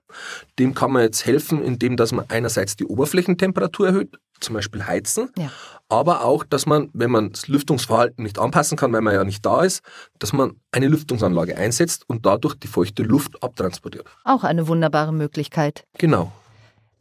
Dem 0.58 0.74
kann 0.74 0.92
man 0.92 1.04
jetzt 1.04 1.25
helfen, 1.25 1.62
indem 1.62 1.98
dass 1.98 2.12
man 2.12 2.25
einerseits 2.30 2.75
die 2.75 2.86
Oberflächentemperatur 2.86 3.88
erhöht, 3.88 4.18
zum 4.39 4.56
Beispiel 4.56 4.86
heizen, 4.86 5.30
ja. 5.38 5.51
aber 5.88 6.24
auch, 6.24 6.44
dass 6.44 6.66
man, 6.66 6.89
wenn 6.94 7.12
man 7.12 7.32
das 7.32 7.48
Lüftungsverhalten 7.48 8.24
nicht 8.24 8.39
anpassen 8.39 8.77
kann, 8.77 8.92
weil 8.92 9.01
man 9.01 9.13
ja 9.13 9.24
nicht 9.24 9.46
da 9.46 9.63
ist, 9.63 9.84
dass 10.18 10.34
man 10.34 10.60
eine 10.72 10.88
Lüftungsanlage 10.88 11.58
einsetzt 11.58 12.06
und 12.08 12.25
dadurch 12.25 12.56
die 12.56 12.68
feuchte 12.68 13.04
Luft 13.04 13.44
abtransportiert. 13.44 14.08
Auch 14.24 14.44
eine 14.44 14.68
wunderbare 14.68 15.13
Möglichkeit. 15.13 15.86
Genau. 15.98 16.32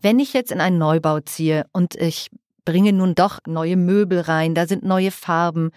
Wenn 0.03 0.19
ich 0.19 0.35
jetzt 0.35 0.53
in 0.53 0.61
einen 0.61 0.79
Neubau 0.79 1.21
ziehe 1.21 1.65
und 1.73 1.95
ich 1.95 2.31
bringe 2.67 2.93
nun 2.93 3.15
doch 3.15 3.39
neue 3.47 3.77
Möbel 3.77 4.21
rein, 4.21 4.55
da 4.55 4.67
sind 4.67 4.85
neue 4.85 5.11
Farben. 5.11 5.71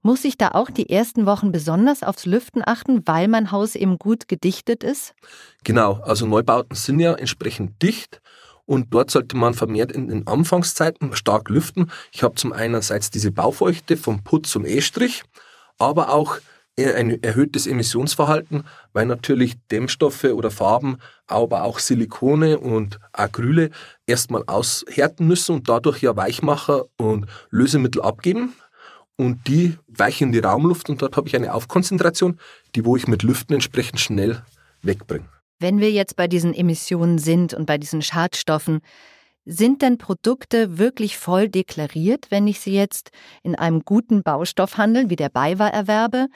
Muss 0.00 0.24
ich 0.24 0.38
da 0.38 0.52
auch 0.52 0.70
die 0.70 0.88
ersten 0.88 1.26
Wochen 1.26 1.52
besonders 1.52 2.02
aufs 2.02 2.24
Lüften 2.24 2.62
achten, 2.64 3.02
weil 3.04 3.28
mein 3.28 3.50
Haus 3.50 3.74
eben 3.74 3.98
gut 3.98 4.28
gedichtet 4.28 4.82
ist? 4.82 5.12
Genau, 5.64 6.00
also 6.04 6.26
Neubauten 6.26 6.76
sind 6.76 7.00
ja 7.00 7.12
entsprechend 7.14 7.82
dicht 7.82 8.22
und 8.64 8.94
dort 8.94 9.10
sollte 9.10 9.36
man 9.36 9.54
vermehrt 9.54 9.90
in 9.92 10.08
den 10.08 10.26
Anfangszeiten 10.26 11.14
stark 11.16 11.48
lüften. 11.50 11.90
Ich 12.12 12.22
habe 12.22 12.36
zum 12.36 12.52
einerseits 12.52 13.10
diese 13.10 13.32
Baufeuchte 13.32 13.96
vom 13.96 14.22
Putz 14.22 14.50
zum 14.50 14.64
E-Strich, 14.64 15.24
aber 15.78 16.10
auch 16.10 16.38
ein 16.78 17.22
erhöhtes 17.22 17.66
Emissionsverhalten, 17.66 18.64
weil 18.92 19.06
natürlich 19.06 19.56
Dämmstoffe 19.70 20.24
oder 20.24 20.50
Farben, 20.50 20.98
aber 21.26 21.64
auch 21.64 21.78
Silikone 21.78 22.58
und 22.58 22.98
Acryle 23.12 23.70
erstmal 24.06 24.44
aushärten 24.46 25.26
müssen 25.26 25.56
und 25.56 25.68
dadurch 25.68 26.02
ja 26.02 26.16
Weichmacher 26.16 26.84
und 26.96 27.26
Lösemittel 27.50 28.00
abgeben. 28.02 28.54
Und 29.16 29.48
die 29.48 29.76
weichen 29.88 30.30
die 30.30 30.38
Raumluft 30.38 30.88
und 30.88 31.02
dort 31.02 31.16
habe 31.16 31.26
ich 31.26 31.34
eine 31.34 31.52
Aufkonzentration, 31.52 32.38
die 32.74 32.84
wo 32.84 32.96
ich 32.96 33.08
mit 33.08 33.24
Lüften 33.24 33.54
entsprechend 33.54 33.98
schnell 34.00 34.42
wegbringe. 34.82 35.28
Wenn 35.58 35.80
wir 35.80 35.90
jetzt 35.90 36.14
bei 36.14 36.28
diesen 36.28 36.54
Emissionen 36.54 37.18
sind 37.18 37.52
und 37.52 37.66
bei 37.66 37.78
diesen 37.78 38.00
Schadstoffen, 38.00 38.80
Sind 39.50 39.80
denn 39.80 39.96
Produkte 39.96 40.76
wirklich 40.76 41.16
voll 41.16 41.48
deklariert, 41.48 42.26
wenn 42.28 42.46
ich 42.46 42.60
sie 42.60 42.74
jetzt 42.74 43.12
in 43.42 43.54
einem 43.54 43.80
guten 43.80 44.22
Baustoffhandel 44.22 45.08
wie 45.08 45.16
der 45.16 45.30
BayWa 45.30 45.68
erwerbe? 45.68 46.26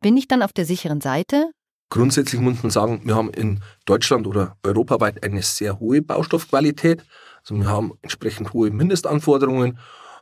Bin 0.00 0.16
ich 0.16 0.28
dann 0.28 0.42
auf 0.42 0.52
der 0.52 0.64
sicheren 0.64 1.00
Seite? 1.00 1.50
Grundsätzlich 1.90 2.40
muss 2.40 2.62
man 2.62 2.70
sagen, 2.70 3.00
wir 3.04 3.16
haben 3.16 3.30
in 3.30 3.60
Deutschland 3.86 4.26
oder 4.26 4.56
europaweit 4.62 5.24
eine 5.24 5.42
sehr 5.42 5.80
hohe 5.80 6.02
Baustoffqualität. 6.02 7.02
Also 7.40 7.56
wir 7.56 7.66
haben 7.66 7.92
entsprechend 8.02 8.52
hohe 8.52 8.70
Mindestanforderungen. 8.70 9.78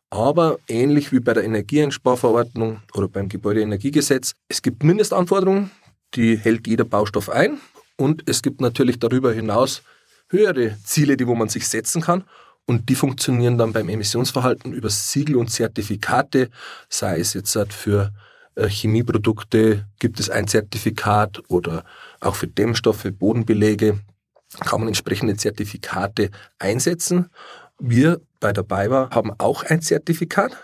Aber 0.08 0.58
ähnlich 0.68 1.10
wie 1.10 1.18
bei 1.18 1.34
der 1.34 1.44
Energieeinsparverordnung 1.44 2.80
oder 2.94 3.08
beim 3.08 3.28
Gebäudeenergiegesetz, 3.28 4.34
es 4.48 4.62
gibt 4.62 4.84
Mindestanforderungen, 4.84 5.72
die 6.14 6.36
hält 6.36 6.68
jeder 6.68 6.84
Baustoff 6.84 7.28
ein. 7.28 7.58
Und 7.96 8.22
es 8.28 8.42
gibt 8.42 8.60
natürlich 8.60 9.00
darüber 9.00 9.32
hinaus 9.32 9.82
höhere 10.28 10.76
Ziele, 10.84 11.16
die 11.16 11.26
wo 11.26 11.34
man 11.34 11.48
sich 11.48 11.66
setzen 11.66 12.02
kann. 12.02 12.24
Und 12.66 12.88
die 12.88 12.94
funktionieren 12.94 13.58
dann 13.58 13.72
beim 13.72 13.88
Emissionsverhalten 13.88 14.72
über 14.72 14.90
Siegel 14.90 15.36
und 15.36 15.50
Zertifikate, 15.50 16.50
sei 16.88 17.18
es 17.18 17.34
jetzt 17.34 17.56
für 17.70 18.12
Chemieprodukte 18.56 19.86
gibt 19.98 20.18
es 20.20 20.30
ein 20.30 20.48
Zertifikat 20.48 21.42
oder 21.48 21.84
auch 22.20 22.34
für 22.34 22.46
Dämmstoffe, 22.46 23.06
Bodenbelege 23.12 24.00
kann 24.60 24.80
man 24.80 24.88
entsprechende 24.88 25.36
Zertifikate 25.36 26.30
einsetzen. 26.58 27.30
Wir 27.78 28.20
bei 28.40 28.52
der 28.52 28.62
BayWa 28.62 29.10
haben 29.10 29.32
auch 29.38 29.64
ein 29.64 29.82
Zertifikat. 29.82 30.56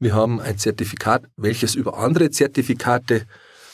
Wir 0.00 0.14
haben 0.14 0.40
ein 0.40 0.58
Zertifikat, 0.58 1.24
welches 1.36 1.74
über 1.74 1.98
andere 1.98 2.30
Zertifikate 2.30 3.26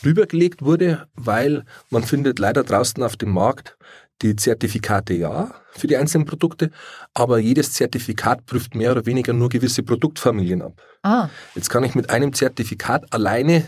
rübergelegt 0.04 0.62
wurde, 0.62 1.06
weil 1.14 1.64
man 1.90 2.02
findet 2.02 2.38
leider 2.38 2.62
draußen 2.62 3.02
auf 3.02 3.16
dem 3.16 3.30
Markt 3.30 3.76
die 4.22 4.36
Zertifikate 4.36 5.14
ja 5.14 5.54
für 5.72 5.86
die 5.86 5.96
einzelnen 5.96 6.26
Produkte, 6.26 6.70
aber 7.14 7.38
jedes 7.38 7.72
Zertifikat 7.72 8.46
prüft 8.46 8.74
mehr 8.74 8.92
oder 8.92 9.06
weniger 9.06 9.32
nur 9.32 9.48
gewisse 9.48 9.82
Produktfamilien 9.82 10.62
ab. 10.62 10.80
Ah. 11.02 11.28
Jetzt 11.54 11.68
kann 11.68 11.84
ich 11.84 11.94
mit 11.94 12.10
einem 12.10 12.32
Zertifikat 12.32 13.12
alleine 13.12 13.64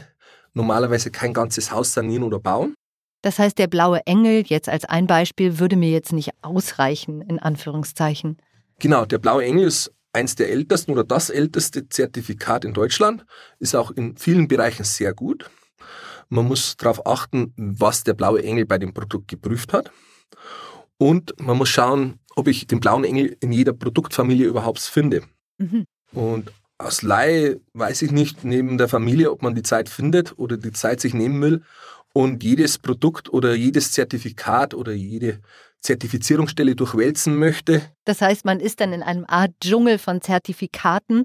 normalerweise 0.54 1.10
kein 1.10 1.32
ganzes 1.34 1.70
Haus 1.70 1.92
sanieren 1.92 2.22
oder 2.22 2.38
bauen. 2.38 2.74
Das 3.22 3.38
heißt, 3.38 3.58
der 3.58 3.66
blaue 3.66 4.06
Engel 4.06 4.44
jetzt 4.46 4.68
als 4.68 4.84
ein 4.84 5.06
Beispiel 5.06 5.58
würde 5.58 5.76
mir 5.76 5.90
jetzt 5.90 6.12
nicht 6.12 6.30
ausreichen, 6.42 7.22
in 7.22 7.38
Anführungszeichen. 7.38 8.38
Genau, 8.78 9.04
der 9.04 9.18
blaue 9.18 9.44
Engel 9.44 9.66
ist 9.66 9.92
eins 10.12 10.34
der 10.34 10.50
ältesten 10.50 10.92
oder 10.92 11.04
das 11.04 11.28
älteste 11.28 11.88
Zertifikat 11.88 12.64
in 12.64 12.72
Deutschland, 12.72 13.26
ist 13.58 13.74
auch 13.74 13.90
in 13.90 14.16
vielen 14.16 14.48
Bereichen 14.48 14.84
sehr 14.84 15.12
gut. 15.12 15.50
Man 16.28 16.46
muss 16.46 16.76
darauf 16.76 17.06
achten, 17.06 17.52
was 17.56 18.02
der 18.02 18.14
blaue 18.14 18.42
Engel 18.42 18.64
bei 18.64 18.78
dem 18.78 18.94
Produkt 18.94 19.28
geprüft 19.28 19.72
hat. 19.72 19.90
Und 20.98 21.38
man 21.40 21.56
muss 21.56 21.68
schauen, 21.68 22.18
ob 22.36 22.48
ich 22.48 22.66
den 22.66 22.80
blauen 22.80 23.04
Engel 23.04 23.36
in 23.40 23.52
jeder 23.52 23.72
Produktfamilie 23.72 24.46
überhaupt 24.46 24.80
finde. 24.80 25.22
Mhm. 25.58 25.86
Und 26.12 26.52
aus 26.78 27.02
Laie 27.02 27.60
weiß 27.72 28.02
ich 28.02 28.10
nicht 28.10 28.44
neben 28.44 28.78
der 28.78 28.88
Familie, 28.88 29.32
ob 29.32 29.42
man 29.42 29.54
die 29.54 29.62
Zeit 29.62 29.88
findet 29.88 30.38
oder 30.38 30.56
die 30.56 30.72
Zeit 30.72 31.00
sich 31.00 31.14
nehmen 31.14 31.40
will 31.40 31.62
und 32.12 32.42
jedes 32.44 32.78
Produkt 32.78 33.32
oder 33.32 33.54
jedes 33.54 33.92
Zertifikat 33.92 34.74
oder 34.74 34.92
jede 34.92 35.40
Zertifizierungsstelle 35.80 36.74
durchwälzen 36.74 37.36
möchte. 37.36 37.82
Das 38.04 38.20
heißt, 38.20 38.44
man 38.44 38.60
ist 38.60 38.80
dann 38.80 38.92
in 38.92 39.02
einem 39.02 39.24
Art 39.26 39.52
Dschungel 39.62 39.98
von 39.98 40.20
Zertifikaten 40.20 41.24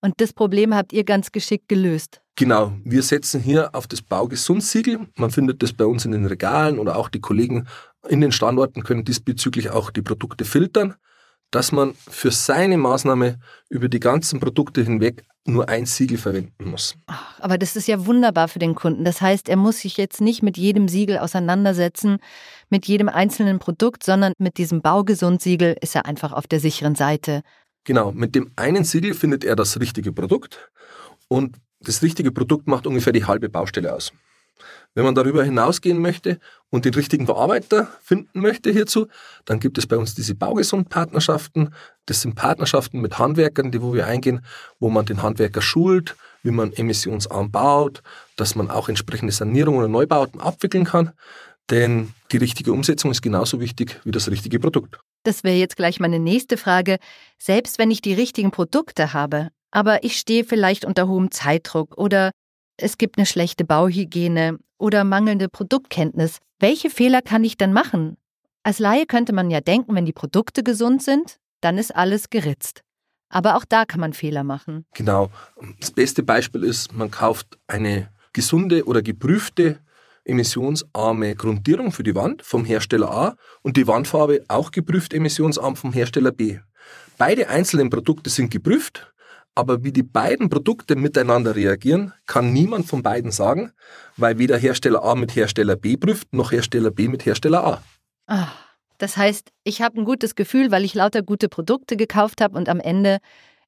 und 0.00 0.14
das 0.18 0.32
Problem 0.32 0.74
habt 0.74 0.92
ihr 0.92 1.04
ganz 1.04 1.32
geschickt 1.32 1.68
gelöst. 1.68 2.20
Genau, 2.38 2.72
wir 2.84 3.02
setzen 3.02 3.40
hier 3.40 3.74
auf 3.74 3.86
das 3.86 4.02
Baugesundsiegel. 4.02 5.06
Man 5.16 5.30
findet 5.30 5.62
das 5.62 5.72
bei 5.72 5.86
uns 5.86 6.04
in 6.04 6.12
den 6.12 6.26
Regalen 6.26 6.78
oder 6.78 6.96
auch 6.96 7.08
die 7.08 7.20
Kollegen 7.20 7.66
in 8.08 8.20
den 8.20 8.30
Standorten 8.30 8.84
können 8.84 9.04
diesbezüglich 9.04 9.70
auch 9.70 9.90
die 9.90 10.02
Produkte 10.02 10.44
filtern, 10.44 10.94
dass 11.50 11.72
man 11.72 11.94
für 12.08 12.30
seine 12.30 12.76
Maßnahme 12.76 13.38
über 13.70 13.88
die 13.88 14.00
ganzen 14.00 14.38
Produkte 14.38 14.82
hinweg 14.82 15.24
nur 15.46 15.68
ein 15.68 15.86
Siegel 15.86 16.18
verwenden 16.18 16.70
muss. 16.70 16.96
Ach, 17.06 17.40
aber 17.40 17.56
das 17.56 17.74
ist 17.74 17.88
ja 17.88 18.04
wunderbar 18.04 18.48
für 18.48 18.58
den 18.58 18.74
Kunden. 18.74 19.04
Das 19.04 19.20
heißt, 19.20 19.48
er 19.48 19.56
muss 19.56 19.78
sich 19.78 19.96
jetzt 19.96 20.20
nicht 20.20 20.42
mit 20.42 20.58
jedem 20.58 20.88
Siegel 20.88 21.18
auseinandersetzen, 21.18 22.18
mit 22.68 22.86
jedem 22.86 23.08
einzelnen 23.08 23.58
Produkt, 23.60 24.02
sondern 24.02 24.32
mit 24.38 24.58
diesem 24.58 24.82
Baugesundsiegel 24.82 25.76
ist 25.80 25.94
er 25.94 26.04
einfach 26.04 26.32
auf 26.32 26.46
der 26.46 26.60
sicheren 26.60 26.96
Seite. 26.96 27.42
Genau, 27.84 28.12
mit 28.12 28.34
dem 28.34 28.50
einen 28.56 28.84
Siegel 28.84 29.14
findet 29.14 29.44
er 29.44 29.54
das 29.54 29.78
richtige 29.80 30.12
Produkt 30.12 30.70
und 31.28 31.56
das 31.80 32.02
richtige 32.02 32.32
Produkt 32.32 32.66
macht 32.66 32.86
ungefähr 32.86 33.12
die 33.12 33.24
halbe 33.24 33.48
Baustelle 33.48 33.94
aus. 33.94 34.12
Wenn 34.94 35.04
man 35.04 35.14
darüber 35.14 35.44
hinausgehen 35.44 36.00
möchte 36.00 36.38
und 36.70 36.86
den 36.86 36.94
richtigen 36.94 37.26
Verarbeiter 37.26 37.88
finden 38.02 38.40
möchte 38.40 38.70
hierzu, 38.70 39.08
dann 39.44 39.60
gibt 39.60 39.76
es 39.76 39.86
bei 39.86 39.98
uns 39.98 40.14
diese 40.14 40.34
Baugesund-Partnerschaften. 40.34 41.74
Das 42.06 42.22
sind 42.22 42.34
Partnerschaften 42.34 43.00
mit 43.00 43.18
Handwerkern, 43.18 43.70
die 43.70 43.82
wo 43.82 43.92
wir 43.92 44.06
eingehen, 44.06 44.40
wo 44.80 44.88
man 44.88 45.04
den 45.04 45.22
Handwerker 45.22 45.60
schult, 45.60 46.16
wie 46.42 46.50
man 46.50 46.72
emissionsarm 46.72 47.50
baut, 47.50 48.02
dass 48.36 48.54
man 48.54 48.70
auch 48.70 48.88
entsprechende 48.88 49.32
Sanierungen 49.32 49.80
oder 49.80 49.88
Neubauten 49.88 50.40
abwickeln 50.40 50.84
kann. 50.84 51.12
Denn 51.68 52.14
die 52.32 52.38
richtige 52.38 52.72
Umsetzung 52.72 53.10
ist 53.10 53.20
genauso 53.20 53.60
wichtig 53.60 54.00
wie 54.04 54.12
das 54.12 54.30
richtige 54.30 54.58
Produkt. 54.60 54.98
Das 55.24 55.44
wäre 55.44 55.56
jetzt 55.56 55.76
gleich 55.76 56.00
meine 56.00 56.20
nächste 56.20 56.56
Frage. 56.56 56.98
Selbst 57.38 57.78
wenn 57.78 57.90
ich 57.90 58.00
die 58.00 58.14
richtigen 58.14 58.52
Produkte 58.52 59.12
habe, 59.12 59.48
aber 59.70 60.04
ich 60.04 60.18
stehe 60.18 60.44
vielleicht 60.44 60.84
unter 60.84 61.08
hohem 61.08 61.30
Zeitdruck 61.30 61.96
oder 61.98 62.30
es 62.76 62.98
gibt 62.98 63.18
eine 63.18 63.26
schlechte 63.26 63.64
Bauhygiene 63.64 64.58
oder 64.78 65.04
mangelnde 65.04 65.48
Produktkenntnis. 65.48 66.38
Welche 66.58 66.90
Fehler 66.90 67.22
kann 67.22 67.44
ich 67.44 67.56
dann 67.56 67.72
machen? 67.72 68.16
Als 68.62 68.78
Laie 68.78 69.06
könnte 69.06 69.32
man 69.32 69.50
ja 69.50 69.60
denken, 69.60 69.94
wenn 69.94 70.06
die 70.06 70.12
Produkte 70.12 70.62
gesund 70.62 71.02
sind, 71.02 71.38
dann 71.60 71.78
ist 71.78 71.94
alles 71.94 72.30
geritzt. 72.30 72.82
Aber 73.28 73.56
auch 73.56 73.64
da 73.64 73.84
kann 73.84 74.00
man 74.00 74.12
Fehler 74.12 74.44
machen. 74.44 74.86
Genau. 74.94 75.30
Das 75.80 75.90
beste 75.90 76.22
Beispiel 76.22 76.64
ist, 76.64 76.92
man 76.92 77.10
kauft 77.10 77.58
eine 77.66 78.10
gesunde 78.32 78.84
oder 78.84 79.02
geprüfte 79.02 79.78
emissionsarme 80.24 81.34
Grundierung 81.36 81.92
für 81.92 82.02
die 82.02 82.14
Wand 82.14 82.42
vom 82.42 82.64
Hersteller 82.64 83.10
A 83.10 83.36
und 83.62 83.76
die 83.76 83.86
Wandfarbe 83.86 84.44
auch 84.48 84.70
geprüft 84.70 85.14
emissionsarm 85.14 85.76
vom 85.76 85.92
Hersteller 85.92 86.32
B. 86.32 86.58
Beide 87.18 87.48
einzelnen 87.48 87.90
Produkte 87.90 88.28
sind 88.30 88.50
geprüft 88.50 89.12
aber 89.56 89.82
wie 89.82 89.92
die 89.92 90.02
beiden 90.02 90.50
Produkte 90.50 90.94
miteinander 90.94 91.56
reagieren, 91.56 92.12
kann 92.26 92.52
niemand 92.52 92.86
von 92.86 93.02
beiden 93.02 93.32
sagen, 93.32 93.72
weil 94.16 94.38
weder 94.38 94.58
Hersteller 94.58 95.02
A 95.02 95.14
mit 95.14 95.34
Hersteller 95.34 95.76
B 95.76 95.96
prüft, 95.96 96.32
noch 96.32 96.52
Hersteller 96.52 96.90
B 96.90 97.08
mit 97.08 97.24
Hersteller 97.24 97.66
A. 97.66 97.82
Ach, 98.26 98.54
das 98.98 99.16
heißt, 99.16 99.50
ich 99.64 99.82
habe 99.82 99.98
ein 99.98 100.04
gutes 100.04 100.34
Gefühl, 100.34 100.70
weil 100.70 100.84
ich 100.84 100.94
lauter 100.94 101.22
gute 101.22 101.48
Produkte 101.48 101.96
gekauft 101.96 102.40
habe 102.40 102.56
und 102.56 102.68
am 102.68 102.80
Ende 102.80 103.18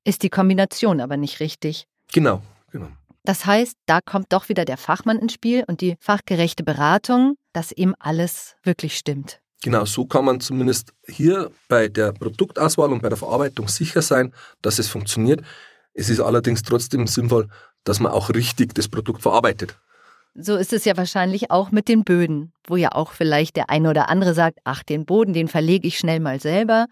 ist 0.05 0.23
die 0.23 0.31
Kombination 0.31 1.01
aber 1.01 1.17
nicht 1.17 1.41
richtig. 1.41 1.87
Genau, 2.13 2.43
genau. 2.71 2.89
Das 3.25 3.47
heißt, 3.47 3.77
da 3.87 4.01
kommt 4.01 4.33
doch 4.33 4.49
wieder 4.49 4.65
der 4.65 4.77
Fachmann 4.77 5.19
ins 5.19 5.33
Spiel 5.33 5.65
und 5.67 5.81
die 5.81 5.97
fachgerechte 6.01 6.65
Beratung, 6.65 7.37
dass 7.53 7.73
eben 7.73 7.95
alles 7.99 8.57
wirklich 8.63 8.97
stimmt. 8.97 9.41
Genau, 9.63 9.85
so 9.85 10.05
kann 10.05 10.25
man 10.25 10.41
zumindest 10.41 10.93
hier 11.07 11.51
bei 11.69 11.89
der 11.89 12.13
Produktauswahl 12.13 12.93
und 12.93 13.03
bei 13.03 13.09
der 13.09 13.19
Verarbeitung 13.19 13.67
sicher 13.69 14.03
sein, 14.03 14.33
dass 14.63 14.79
es 14.79 14.89
funktioniert. 14.89 15.43
Es 15.95 16.11
ist 16.11 16.21
allerdings 16.21 16.63
trotzdem 16.63 17.07
sinnvoll, 17.07 17.49
dass 17.85 18.01
man 18.01 18.13
auch 18.13 18.31
richtig 18.31 18.75
das 18.75 18.89
Produkt 18.89 19.23
verarbeitet. 19.23 19.79
So 20.35 20.57
ist 20.57 20.73
es 20.73 20.85
ja 20.85 20.97
wahrscheinlich 20.97 21.51
auch 21.51 21.73
mit 21.73 21.89
den 21.89 22.05
Böden, 22.05 22.53
wo 22.67 22.77
ja 22.77 22.93
auch 22.93 23.13
vielleicht 23.13 23.57
der 23.57 23.71
eine 23.71 23.91
oder 23.91 24.09
andere 24.09 24.35
sagt, 24.35 24.61
ach, 24.63 24.85
den 24.85 25.05
Boden, 25.05 25.33
den 25.33 25.49
verlege 25.49 25.89
ich 25.89 25.99
schnell 25.99 26.21
mal 26.21 26.41
selber, 26.41 26.87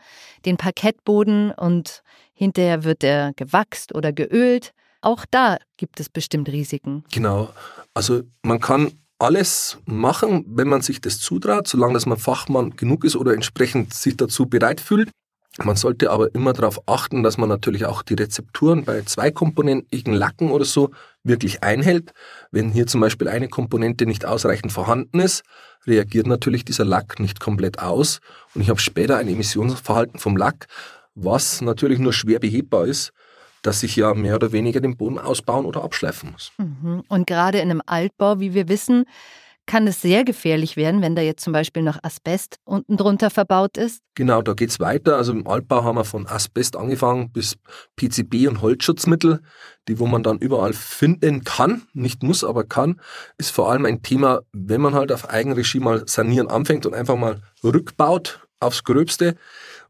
den 0.45 0.57
Parkettboden 0.57 1.53
und 1.53 2.03
hinterher 2.33 2.83
wird 2.83 3.05
er 3.05 3.33
gewachst 3.35 3.95
oder 3.95 4.13
geölt. 4.13 4.73
Auch 5.01 5.25
da 5.31 5.59
gibt 5.77 6.01
es 6.01 6.09
bestimmt 6.09 6.49
Risiken. 6.49 7.05
Genau. 7.13 7.51
Also 7.95 8.23
man 8.43 8.59
kann 8.59 8.93
alles 9.19 9.79
machen, 9.87 10.45
wenn 10.49 10.69
man 10.69 10.83
sich 10.83 11.01
das 11.01 11.21
zutraut, 11.21 11.69
solange 11.69 11.95
dass 11.95 12.07
man 12.07 12.19
Fachmann 12.19 12.77
genug 12.77 13.05
ist 13.05 13.17
oder 13.17 13.33
entsprechend 13.33 13.95
sich 13.95 14.17
dazu 14.17 14.47
bereit 14.47 14.81
fühlt. 14.81 15.11
Man 15.59 15.77
sollte 15.77 16.11
aber 16.11 16.35
immer 16.35 16.53
darauf 16.53 16.87
achten, 16.87 17.23
dass 17.23 17.39
man 17.39 17.49
natürlich 17.49 17.87
auch 17.87 18.03
die 18.03 18.15
Rezepturen 18.15 18.85
bei 18.85 19.03
zweikomponentigen 19.03 20.13
Lacken 20.13 20.51
oder 20.51 20.67
so 20.67 20.91
wirklich 21.25 21.63
einhält. 21.63 22.13
Wenn 22.51 22.71
hier 22.71 22.87
zum 22.87 23.01
Beispiel 23.01 23.29
eine 23.29 23.49
Komponente 23.49 24.05
nicht 24.05 24.27
ausreichend 24.27 24.73
vorhanden 24.73 25.19
ist, 25.21 25.45
reagiert 25.87 26.27
natürlich 26.27 26.65
dieser 26.65 26.85
Lack 26.85 27.21
nicht 27.21 27.41
komplett 27.41 27.79
aus 27.79 28.21
und 28.55 28.61
ich 28.61 28.69
habe 28.69 28.81
später 28.81 29.17
ein 29.17 29.29
Emissionsverhalten 29.29 30.21
vom 30.21 30.37
Lack, 30.37 30.67
was 31.15 31.63
natürlich 31.63 31.99
nur 31.99 32.13
schwer 32.13 32.39
behebbar 32.39 32.87
ist, 32.87 33.13
dass 33.63 33.83
ich 33.83 33.97
ja 33.97 34.15
mehr 34.15 34.35
oder 34.37 34.53
weniger 34.53 34.81
den 34.81 34.97
Boden 34.97 35.19
ausbauen 35.19 35.65
oder 35.65 35.83
abschleifen 35.83 36.33
muss. 36.33 36.53
Mhm. 36.59 37.03
Und 37.09 37.27
gerade 37.27 37.59
in 37.59 37.71
einem 37.71 37.83
Altbau, 37.87 38.39
wie 38.41 38.55
wir 38.55 38.69
wissen, 38.69 39.07
kann 39.67 39.87
es 39.87 40.01
sehr 40.01 40.25
gefährlich 40.25 40.77
werden, 40.77 41.03
wenn 41.03 41.17
da 41.17 41.23
jetzt 41.23 41.43
zum 41.43 41.53
Beispiel 41.53 41.83
noch 41.83 41.99
Asbest 42.03 42.57
unten 42.65 42.97
drunter 42.97 43.31
verbaut 43.31 43.77
ist? 43.77 44.01
Genau, 44.15 44.43
da 44.43 44.55
geht 44.55 44.71
es 44.71 44.81
weiter. 44.81 45.17
Also 45.17 45.33
im 45.33 45.47
Altbau 45.47 45.85
haben 45.85 45.97
wir 45.97 46.05
von 46.05 46.27
Asbest 46.27 46.77
angefangen 46.77 47.31
bis 47.33 47.57
PCB 47.97 48.49
und 48.49 48.63
Holzschutzmittel, 48.63 49.41
die 49.89 49.99
wo 49.99 50.07
man 50.07 50.23
dann 50.23 50.39
überall 50.39 50.73
finden 50.73 51.45
kann, 51.45 51.83
nicht 51.93 52.23
muss, 52.23 52.45
aber 52.45 52.65
kann, 52.65 53.01
ist 53.39 53.51
vor 53.51 53.71
allem 53.71 53.85
ein 53.87 54.03
Thema, 54.03 54.41
wenn 54.53 54.81
man 54.81 54.95
halt 54.95 55.13
auf 55.13 55.29
Eigenregie 55.29 55.81
mal 55.81 56.07
sanieren 56.07 56.49
anfängt 56.49 56.87
und 56.87 56.95
einfach 56.95 57.17
mal 57.17 57.43
rückbaut 57.63 58.47
aufs 58.61 58.85
Gröbste 58.85 59.37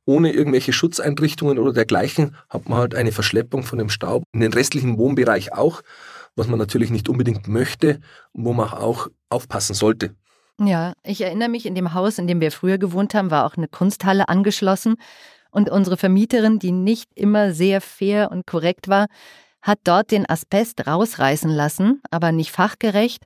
ohne 0.06 0.32
irgendwelche 0.32 0.72
Schutzeinrichtungen 0.72 1.58
oder 1.58 1.72
dergleichen 1.72 2.36
hat 2.48 2.68
man 2.68 2.78
halt 2.78 2.94
eine 2.94 3.12
Verschleppung 3.12 3.64
von 3.64 3.78
dem 3.78 3.90
Staub. 3.90 4.22
In 4.32 4.40
den 4.40 4.52
restlichen 4.52 4.98
Wohnbereich 4.98 5.52
auch, 5.52 5.82
was 6.36 6.46
man 6.46 6.58
natürlich 6.58 6.90
nicht 6.90 7.08
unbedingt 7.08 7.48
möchte 7.48 8.00
und 8.32 8.44
wo 8.44 8.52
man 8.52 8.68
auch 8.68 9.08
aufpassen 9.30 9.74
sollte. 9.74 10.14
Ja, 10.58 10.94
ich 11.02 11.20
erinnere 11.20 11.48
mich, 11.48 11.66
in 11.66 11.74
dem 11.74 11.92
Haus, 11.92 12.18
in 12.18 12.26
dem 12.26 12.40
wir 12.40 12.50
früher 12.50 12.78
gewohnt 12.78 13.14
haben, 13.14 13.30
war 13.30 13.44
auch 13.44 13.56
eine 13.56 13.68
Kunsthalle 13.68 14.28
angeschlossen. 14.28 14.96
Und 15.50 15.70
unsere 15.70 15.96
Vermieterin, 15.96 16.58
die 16.58 16.72
nicht 16.72 17.10
immer 17.14 17.52
sehr 17.52 17.80
fair 17.80 18.30
und 18.30 18.46
korrekt 18.46 18.88
war, 18.88 19.06
hat 19.62 19.80
dort 19.84 20.10
den 20.10 20.28
Asbest 20.28 20.86
rausreißen 20.86 21.50
lassen, 21.50 22.00
aber 22.10 22.32
nicht 22.32 22.52
fachgerecht. 22.52 23.24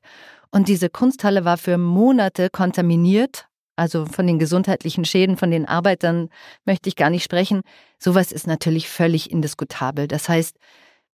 Und 0.50 0.69
diese 0.69 0.88
Kunsthalle 0.88 1.45
war 1.45 1.59
für 1.59 1.79
Monate 1.79 2.49
kontaminiert. 2.50 3.47
Also 3.76 4.07
von 4.07 4.26
den 4.26 4.38
gesundheitlichen 4.38 5.05
Schäden 5.05 5.37
von 5.37 5.50
den 5.50 5.67
Arbeitern 5.67 6.29
möchte 6.64 6.88
ich 6.88 6.97
gar 6.97 7.11
nicht 7.11 7.25
sprechen. 7.25 7.62
Sowas 7.99 8.33
ist 8.33 8.47
natürlich 8.47 8.88
völlig 8.88 9.31
indiskutabel. 9.31 10.09
Das 10.09 10.29
heißt, 10.29 10.57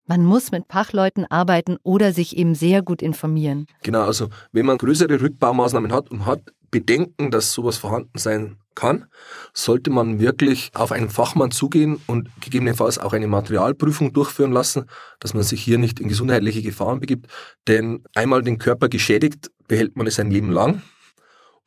man 0.05 0.23
muss 0.23 0.51
mit 0.51 0.65
Fachleuten 0.69 1.25
arbeiten 1.29 1.77
oder 1.83 2.11
sich 2.11 2.37
eben 2.37 2.55
sehr 2.55 2.81
gut 2.81 3.01
informieren. 3.01 3.67
Genau, 3.83 4.03
also 4.03 4.29
wenn 4.51 4.65
man 4.65 4.77
größere 4.77 5.21
Rückbaumaßnahmen 5.21 5.91
hat 5.91 6.11
und 6.11 6.25
hat 6.25 6.41
Bedenken, 6.71 7.29
dass 7.29 7.53
sowas 7.53 7.77
vorhanden 7.77 8.17
sein 8.17 8.57
kann, 8.73 9.05
sollte 9.53 9.91
man 9.91 10.19
wirklich 10.19 10.71
auf 10.73 10.91
einen 10.91 11.09
Fachmann 11.09 11.51
zugehen 11.51 12.01
und 12.07 12.29
gegebenenfalls 12.41 12.97
auch 12.97 13.13
eine 13.13 13.27
Materialprüfung 13.27 14.11
durchführen 14.11 14.51
lassen, 14.51 14.85
dass 15.19 15.35
man 15.35 15.43
sich 15.43 15.63
hier 15.63 15.77
nicht 15.77 15.99
in 15.99 16.07
gesundheitliche 16.07 16.63
Gefahren 16.63 16.99
begibt. 16.99 17.27
Denn 17.67 18.03
einmal 18.15 18.41
den 18.41 18.57
Körper 18.57 18.89
geschädigt, 18.89 19.51
behält 19.67 19.95
man 19.95 20.07
es 20.07 20.19
ein 20.19 20.31
Leben 20.31 20.51
lang. 20.51 20.81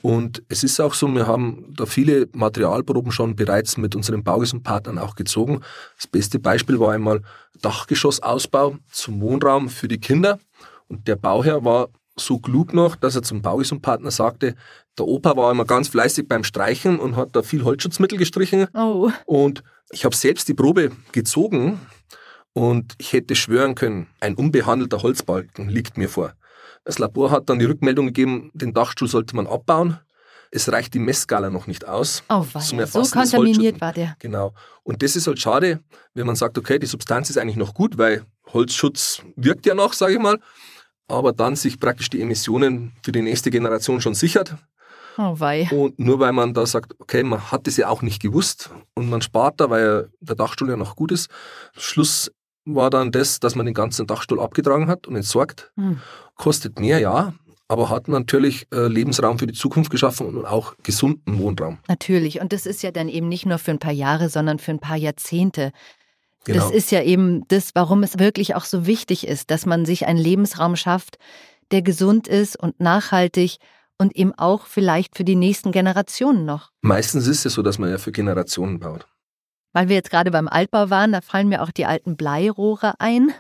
Und 0.06 0.44
es 0.48 0.62
ist 0.62 0.78
auch 0.78 0.94
so, 0.94 1.08
wir 1.08 1.26
haben 1.26 1.75
da 1.76 1.84
viele 1.84 2.28
Materialproben 2.32 3.10
schon 3.10 3.34
bereits 3.34 3.76
mit 3.76 3.96
unseren 3.96 4.22
Baugesundpartnern 4.22 4.98
auch 4.98 5.16
gezogen. 5.16 5.62
Das 5.96 6.06
beste 6.06 6.38
Beispiel 6.38 6.78
war 6.78 6.92
einmal 6.92 7.22
Dachgeschossausbau 7.60 8.76
zum 8.88 9.20
Wohnraum 9.20 9.68
für 9.68 9.88
die 9.88 9.98
Kinder. 9.98 10.38
Und 10.86 11.08
der 11.08 11.16
Bauherr 11.16 11.64
war 11.64 11.88
so 12.14 12.38
klug 12.38 12.72
noch, 12.72 12.94
dass 12.94 13.16
er 13.16 13.25
zum 13.25 13.42
Baugesundpartner 13.42 14.12
sagte, 14.12 14.54
der 14.96 15.08
Opa 15.08 15.36
war 15.36 15.50
immer 15.50 15.64
ganz 15.64 15.88
fleißig 15.88 16.28
beim 16.28 16.44
Streichen 16.44 17.00
und 17.00 17.16
hat 17.16 17.34
da 17.34 17.42
viel 17.42 17.64
Holzschutzmittel 17.64 18.16
gestrichen. 18.16 18.68
Oh. 18.75 19.10
Und 19.25 19.64
ich 19.90 20.04
habe 20.04 20.14
selbst 20.14 20.46
die 20.46 20.54
Probe 20.54 20.92
gezogen 21.10 21.80
und 22.52 22.94
ich 22.98 23.12
hätte 23.12 23.34
schwören 23.34 23.75
können, 23.75 24.06
ein 24.20 24.36
unbehandelter 24.36 25.02
Holzbalken 25.02 25.68
liegt 25.68 25.98
mir 25.98 26.08
vor. 26.08 26.34
Das 26.87 27.00
Labor 27.00 27.33
hat 27.33 27.50
dann 27.50 27.59
die 27.59 27.64
Rückmeldung 27.64 28.07
gegeben, 28.07 28.52
den 28.55 28.73
Dachstuhl 28.73 29.09
sollte 29.09 29.35
man 29.35 29.49
abbauen. 29.49 29.99
Es 30.52 30.71
reicht 30.71 30.95
die 30.95 31.00
Messskala 31.00 31.50
noch 31.50 31.66
nicht 31.66 31.88
aus. 31.88 32.23
Oh, 32.28 32.45
zum 32.61 32.87
so 32.87 33.02
kontaminiert 33.02 33.81
war 33.81 33.93
der. 33.93 34.14
Genau. 34.21 34.55
Und 34.85 35.02
das 35.02 35.16
ist 35.16 35.26
halt 35.26 35.40
schade, 35.40 35.81
wenn 36.14 36.26
man 36.26 36.37
sagt, 36.37 36.57
okay, 36.57 36.78
die 36.78 36.87
Substanz 36.87 37.28
ist 37.28 37.38
eigentlich 37.38 37.57
noch 37.57 37.75
gut, 37.75 37.99
weil 37.99 38.25
Holzschutz 38.52 39.21
wirkt 39.35 39.66
ja 39.66 39.75
noch, 39.75 39.95
sage 39.95 40.12
ich 40.12 40.21
mal, 40.21 40.38
aber 41.09 41.33
dann 41.33 41.57
sich 41.57 41.81
praktisch 41.81 42.09
die 42.09 42.23
Emissionen 42.23 42.93
für 43.02 43.11
die 43.11 43.23
nächste 43.23 43.50
Generation 43.50 44.00
schon 44.00 44.14
sichert. 44.14 44.55
Oh 45.19 45.35
wei. 45.40 45.69
Und 45.73 45.99
nur 45.99 46.21
weil 46.21 46.33
man 46.33 46.55
da 46.55 46.66
sagt, 46.66 46.95
okay, 47.00 47.25
man 47.25 47.50
hat 47.50 47.66
es 47.66 47.76
ja 47.78 47.88
auch 47.88 48.02
nicht 48.02 48.23
gewusst 48.23 48.71
und 48.95 49.11
man 49.11 49.23
spart 49.23 49.61
da, 49.61 49.71
weil 49.71 50.11
der 50.21 50.37
Dachstuhl 50.37 50.69
ja 50.69 50.76
noch 50.76 50.95
gut 50.95 51.11
ist. 51.11 51.31
Schluss 51.76 52.31
war 52.66 52.90
dann 52.90 53.12
das, 53.12 53.40
dass 53.40 53.54
man 53.54 53.64
den 53.64 53.75
ganzen 53.75 54.06
Dachstuhl 54.06 54.40
abgetragen 54.40 54.88
hat 54.88 55.06
und 55.06 55.16
entsorgt. 55.16 55.73
Hm. 55.76 56.00
Kostet 56.35 56.78
mehr, 56.78 56.99
ja, 56.99 57.32
aber 57.68 57.88
hat 57.88 58.08
natürlich 58.08 58.66
äh, 58.73 58.87
Lebensraum 58.87 59.38
für 59.38 59.46
die 59.46 59.54
Zukunft 59.54 59.90
geschaffen 59.90 60.26
und 60.26 60.44
auch 60.44 60.75
gesunden 60.82 61.38
Wohnraum. 61.38 61.78
Natürlich. 61.88 62.40
Und 62.40 62.52
das 62.52 62.66
ist 62.66 62.82
ja 62.82 62.90
dann 62.90 63.08
eben 63.08 63.28
nicht 63.28 63.46
nur 63.46 63.58
für 63.58 63.70
ein 63.70 63.78
paar 63.78 63.92
Jahre, 63.92 64.28
sondern 64.28 64.58
für 64.58 64.73
ein 64.73 64.78
paar 64.78 64.96
Jahrzehnte. 64.96 65.73
Genau. 66.44 66.61
Das 66.61 66.70
ist 66.70 66.92
ja 66.92 67.02
eben 67.02 67.46
das, 67.49 67.70
warum 67.75 68.02
es 68.02 68.18
wirklich 68.18 68.54
auch 68.54 68.64
so 68.64 68.87
wichtig 68.87 69.26
ist, 69.26 69.50
dass 69.50 69.66
man 69.66 69.85
sich 69.85 70.06
einen 70.06 70.18
Lebensraum 70.18 70.76
schafft, 70.76 71.18
der 71.73 71.82
gesund 71.82 72.28
ist 72.28 72.56
und 72.56 72.78
nachhaltig 72.78 73.56
und 73.99 74.14
eben 74.14 74.32
auch 74.35 74.66
vielleicht 74.66 75.16
für 75.16 75.25
die 75.25 75.35
nächsten 75.35 75.73
Generationen 75.73 76.44
noch. 76.44 76.70
Meistens 76.82 77.26
ist 77.26 77.46
es 77.46 77.54
so, 77.54 77.62
dass 77.62 77.78
man 77.78 77.90
ja 77.90 77.99
für 77.99 78.12
Generationen 78.12 78.78
baut. 78.78 79.06
Weil 79.76 79.90
wir 79.90 79.96
jetzt 79.96 80.08
gerade 80.08 80.30
beim 80.30 80.48
Altbau 80.48 80.88
waren, 80.88 81.12
da 81.12 81.20
fallen 81.20 81.50
mir 81.50 81.62
auch 81.62 81.70
die 81.70 81.84
alten 81.84 82.16
Bleirohre 82.16 82.94
ein. 82.98 83.30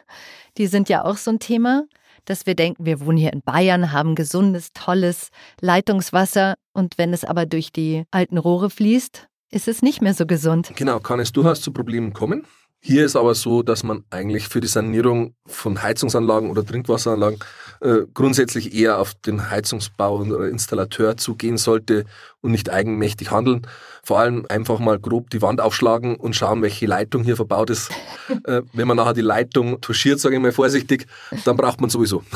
Die 0.58 0.66
sind 0.66 0.90
ja 0.90 1.02
auch 1.02 1.16
so 1.16 1.30
ein 1.30 1.38
Thema, 1.38 1.84
dass 2.26 2.44
wir 2.44 2.54
denken, 2.54 2.84
wir 2.84 3.00
wohnen 3.00 3.16
hier 3.16 3.32
in 3.32 3.40
Bayern, 3.40 3.90
haben 3.90 4.14
gesundes, 4.14 4.74
tolles 4.74 5.30
Leitungswasser 5.62 6.56
und 6.74 6.98
wenn 6.98 7.14
es 7.14 7.24
aber 7.24 7.46
durch 7.46 7.72
die 7.72 8.04
alten 8.10 8.36
Rohre 8.36 8.68
fließt, 8.68 9.28
ist 9.50 9.66
es 9.66 9.80
nicht 9.80 10.02
mehr 10.02 10.12
so 10.12 10.26
gesund. 10.26 10.72
Genau, 10.76 11.00
kann 11.00 11.20
es 11.20 11.32
durchaus 11.32 11.62
zu 11.62 11.72
Problemen 11.72 12.12
kommen. 12.12 12.44
Hier 12.80 13.06
ist 13.06 13.16
aber 13.16 13.34
so, 13.34 13.62
dass 13.62 13.82
man 13.82 14.04
eigentlich 14.10 14.48
für 14.48 14.60
die 14.60 14.68
Sanierung 14.68 15.34
von 15.46 15.82
Heizungsanlagen 15.82 16.50
oder 16.50 16.66
Trinkwasseranlagen 16.66 17.38
äh, 17.80 18.02
grundsätzlich 18.14 18.74
eher 18.74 18.98
auf 18.98 19.14
den 19.14 19.50
Heizungsbau 19.50 20.18
oder 20.18 20.48
Installateur 20.48 21.16
zugehen 21.16 21.56
sollte 21.56 22.04
und 22.40 22.50
nicht 22.52 22.70
eigenmächtig 22.70 23.30
handeln. 23.30 23.66
Vor 24.02 24.18
allem 24.18 24.46
einfach 24.48 24.78
mal 24.78 24.98
grob 24.98 25.30
die 25.30 25.42
Wand 25.42 25.60
aufschlagen 25.60 26.16
und 26.16 26.36
schauen, 26.36 26.62
welche 26.62 26.86
Leitung 26.86 27.24
hier 27.24 27.36
verbaut 27.36 27.70
ist. 27.70 27.90
äh, 28.44 28.62
wenn 28.72 28.88
man 28.88 28.96
nachher 28.96 29.14
die 29.14 29.20
Leitung 29.20 29.80
touchiert, 29.80 30.20
sage 30.20 30.36
ich 30.36 30.42
mal 30.42 30.52
vorsichtig, 30.52 31.06
dann 31.44 31.56
braucht 31.56 31.80
man 31.80 31.90
sowieso. 31.90 32.22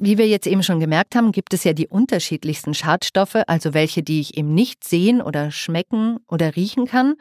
Wie 0.00 0.16
wir 0.16 0.28
jetzt 0.28 0.46
eben 0.46 0.62
schon 0.62 0.78
gemerkt 0.78 1.16
haben, 1.16 1.32
gibt 1.32 1.52
es 1.52 1.64
ja 1.64 1.72
die 1.72 1.88
unterschiedlichsten 1.88 2.72
Schadstoffe, 2.72 3.42
also 3.48 3.74
welche, 3.74 4.04
die 4.04 4.20
ich 4.20 4.38
eben 4.38 4.54
nicht 4.54 4.84
sehen 4.84 5.20
oder 5.20 5.50
schmecken 5.50 6.18
oder 6.28 6.54
riechen 6.54 6.86
kann. 6.86 7.16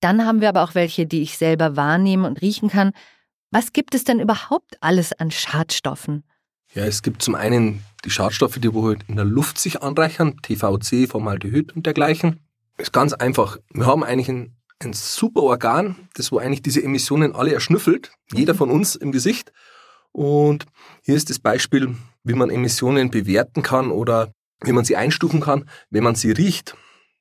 Dann 0.00 0.24
haben 0.24 0.40
wir 0.40 0.48
aber 0.48 0.62
auch 0.62 0.74
welche, 0.74 1.06
die 1.06 1.20
ich 1.20 1.36
selber 1.36 1.76
wahrnehmen 1.76 2.24
und 2.24 2.40
riechen 2.40 2.70
kann. 2.70 2.92
Was 3.50 3.74
gibt 3.74 3.94
es 3.94 4.04
denn 4.04 4.20
überhaupt 4.20 4.76
alles 4.80 5.12
an 5.12 5.30
Schadstoffen? 5.30 6.24
Ja, 6.78 6.84
es 6.84 7.02
gibt 7.02 7.22
zum 7.22 7.34
einen 7.34 7.82
die 8.04 8.10
Schadstoffe, 8.10 8.60
die 8.60 8.72
wohl 8.72 8.98
in 9.08 9.16
der 9.16 9.24
Luft 9.24 9.58
sich 9.58 9.82
anreichern, 9.82 10.36
TVC, 10.42 11.08
Formaldehyd 11.10 11.74
und 11.74 11.86
dergleichen. 11.86 12.38
Ist 12.76 12.92
ganz 12.92 13.12
einfach. 13.12 13.56
Wir 13.72 13.86
haben 13.86 14.04
eigentlich 14.04 14.28
ein, 14.28 14.56
ein 14.78 14.92
super 14.92 15.42
Organ, 15.42 15.96
das 16.14 16.30
wo 16.30 16.38
eigentlich 16.38 16.62
diese 16.62 16.80
Emissionen 16.80 17.34
alle 17.34 17.52
erschnüffelt, 17.52 18.12
jeder 18.32 18.54
von 18.54 18.70
uns 18.70 18.94
im 18.94 19.10
Gesicht. 19.10 19.50
Und 20.12 20.66
hier 21.02 21.16
ist 21.16 21.30
das 21.30 21.40
Beispiel, 21.40 21.96
wie 22.22 22.34
man 22.34 22.48
Emissionen 22.48 23.10
bewerten 23.10 23.64
kann 23.64 23.90
oder 23.90 24.30
wie 24.62 24.70
man 24.70 24.84
sie 24.84 24.94
einstufen 24.94 25.40
kann, 25.40 25.68
wenn 25.90 26.04
man 26.04 26.14
sie 26.14 26.30
riecht 26.30 26.76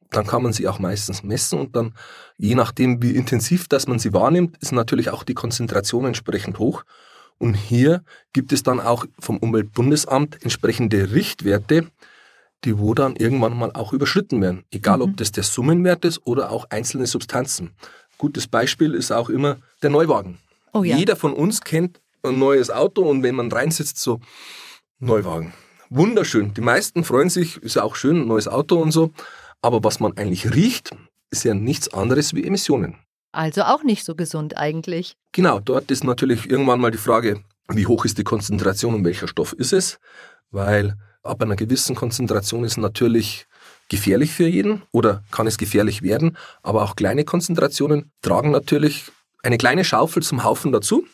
dann 0.09 0.25
kann 0.25 0.43
man 0.43 0.53
sie 0.53 0.67
auch 0.67 0.79
meistens 0.79 1.23
messen 1.23 1.59
und 1.59 1.75
dann, 1.75 1.93
je 2.37 2.55
nachdem, 2.55 3.01
wie 3.01 3.11
intensiv 3.11 3.67
dass 3.67 3.87
man 3.87 3.99
sie 3.99 4.13
wahrnimmt, 4.13 4.57
ist 4.59 4.71
natürlich 4.71 5.09
auch 5.09 5.23
die 5.23 5.33
Konzentration 5.33 6.05
entsprechend 6.05 6.59
hoch. 6.59 6.83
Und 7.39 7.53
hier 7.53 8.03
gibt 8.33 8.51
es 8.51 8.63
dann 8.63 8.79
auch 8.79 9.05
vom 9.19 9.37
Umweltbundesamt 9.37 10.41
entsprechende 10.43 11.11
Richtwerte, 11.11 11.87
die 12.63 12.79
wo 12.79 12.93
dann 12.93 13.15
irgendwann 13.15 13.57
mal 13.57 13.71
auch 13.73 13.93
überschritten 13.93 14.41
werden. 14.41 14.63
Egal, 14.71 14.97
mhm. 14.97 15.03
ob 15.03 15.17
das 15.17 15.31
der 15.31 15.43
Summenwert 15.43 16.05
ist 16.05 16.25
oder 16.25 16.51
auch 16.51 16.65
einzelne 16.69 17.05
Substanzen. 17.05 17.71
Gutes 18.17 18.47
Beispiel 18.47 18.95
ist 18.95 19.11
auch 19.11 19.29
immer 19.29 19.57
der 19.83 19.91
Neuwagen. 19.91 20.39
Oh 20.73 20.83
ja. 20.83 20.97
Jeder 20.97 21.15
von 21.15 21.33
uns 21.33 21.61
kennt 21.61 22.01
ein 22.23 22.39
neues 22.39 22.71
Auto 22.71 23.03
und 23.03 23.23
wenn 23.23 23.35
man 23.35 23.51
reinsitzt, 23.51 23.99
so 23.99 24.19
Neuwagen. 24.99 25.53
Wunderschön. 25.89 26.53
Die 26.55 26.61
meisten 26.61 27.03
freuen 27.03 27.29
sich, 27.29 27.57
ist 27.57 27.75
ja 27.75 27.83
auch 27.83 27.95
schön, 27.95 28.21
ein 28.21 28.27
neues 28.27 28.47
Auto 28.47 28.81
und 28.81 28.91
so. 28.91 29.11
Aber 29.61 29.83
was 29.83 29.99
man 29.99 30.17
eigentlich 30.17 30.53
riecht, 30.53 30.95
ist 31.29 31.45
ja 31.45 31.53
nichts 31.53 31.93
anderes 31.93 32.33
wie 32.33 32.43
Emissionen. 32.43 32.95
Also 33.31 33.63
auch 33.63 33.83
nicht 33.83 34.03
so 34.03 34.15
gesund 34.15 34.57
eigentlich. 34.57 35.15
Genau, 35.31 35.59
dort 35.59 35.91
ist 35.91 36.03
natürlich 36.03 36.49
irgendwann 36.49 36.79
mal 36.79 36.91
die 36.91 36.97
Frage, 36.97 37.43
wie 37.69 37.85
hoch 37.85 38.05
ist 38.05 38.17
die 38.17 38.23
Konzentration 38.23 38.95
und 38.95 39.05
welcher 39.05 39.27
Stoff 39.27 39.53
ist 39.53 39.73
es? 39.73 39.99
Weil 40.51 40.95
ab 41.23 41.41
einer 41.41 41.55
gewissen 41.55 41.95
Konzentration 41.95 42.63
ist 42.63 42.77
natürlich 42.77 43.47
gefährlich 43.89 44.31
für 44.31 44.47
jeden 44.47 44.83
oder 44.91 45.23
kann 45.31 45.47
es 45.47 45.57
gefährlich 45.57 46.01
werden. 46.01 46.37
Aber 46.63 46.83
auch 46.83 46.95
kleine 46.95 47.25
Konzentrationen 47.25 48.11
tragen 48.21 48.51
natürlich 48.51 49.11
eine 49.43 49.57
kleine 49.57 49.83
Schaufel 49.83 50.23
zum 50.23 50.43
Haufen 50.43 50.71
dazu. 50.71 51.05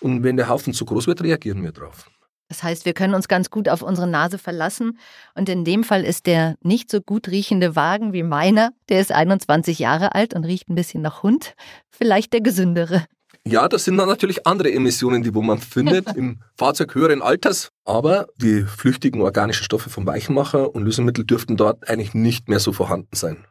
Und 0.00 0.22
wenn 0.22 0.36
der 0.36 0.48
Haufen 0.48 0.72
zu 0.72 0.84
groß 0.86 1.06
wird, 1.06 1.22
reagieren 1.22 1.62
wir 1.62 1.72
drauf. 1.72 2.10
Das 2.50 2.64
heißt, 2.64 2.84
wir 2.84 2.94
können 2.94 3.14
uns 3.14 3.28
ganz 3.28 3.48
gut 3.48 3.68
auf 3.68 3.80
unsere 3.80 4.08
Nase 4.08 4.36
verlassen. 4.36 4.98
Und 5.36 5.48
in 5.48 5.64
dem 5.64 5.84
Fall 5.84 6.04
ist 6.04 6.26
der 6.26 6.56
nicht 6.62 6.90
so 6.90 7.00
gut 7.00 7.28
riechende 7.28 7.76
Wagen 7.76 8.12
wie 8.12 8.24
meiner, 8.24 8.72
der 8.88 9.00
ist 9.00 9.12
21 9.12 9.78
Jahre 9.78 10.16
alt 10.16 10.34
und 10.34 10.44
riecht 10.44 10.68
ein 10.68 10.74
bisschen 10.74 11.00
nach 11.00 11.22
Hund, 11.22 11.54
vielleicht 11.90 12.32
der 12.32 12.40
gesündere. 12.40 13.04
Ja, 13.46 13.68
das 13.68 13.84
sind 13.84 13.96
dann 13.98 14.08
natürlich 14.08 14.48
andere 14.48 14.72
Emissionen, 14.72 15.22
die 15.22 15.32
wo 15.32 15.42
man 15.42 15.58
findet 15.58 16.08
im 16.16 16.40
Fahrzeug 16.56 16.92
höheren 16.96 17.22
Alters. 17.22 17.70
Aber 17.84 18.26
die 18.36 18.64
flüchtigen 18.64 19.22
organischen 19.22 19.62
Stoffe 19.62 19.88
vom 19.88 20.04
Weichenmacher 20.04 20.74
und 20.74 20.82
Lösemittel 20.82 21.24
dürften 21.24 21.56
dort 21.56 21.88
eigentlich 21.88 22.14
nicht 22.14 22.48
mehr 22.48 22.58
so 22.58 22.72
vorhanden 22.72 23.14
sein. 23.14 23.44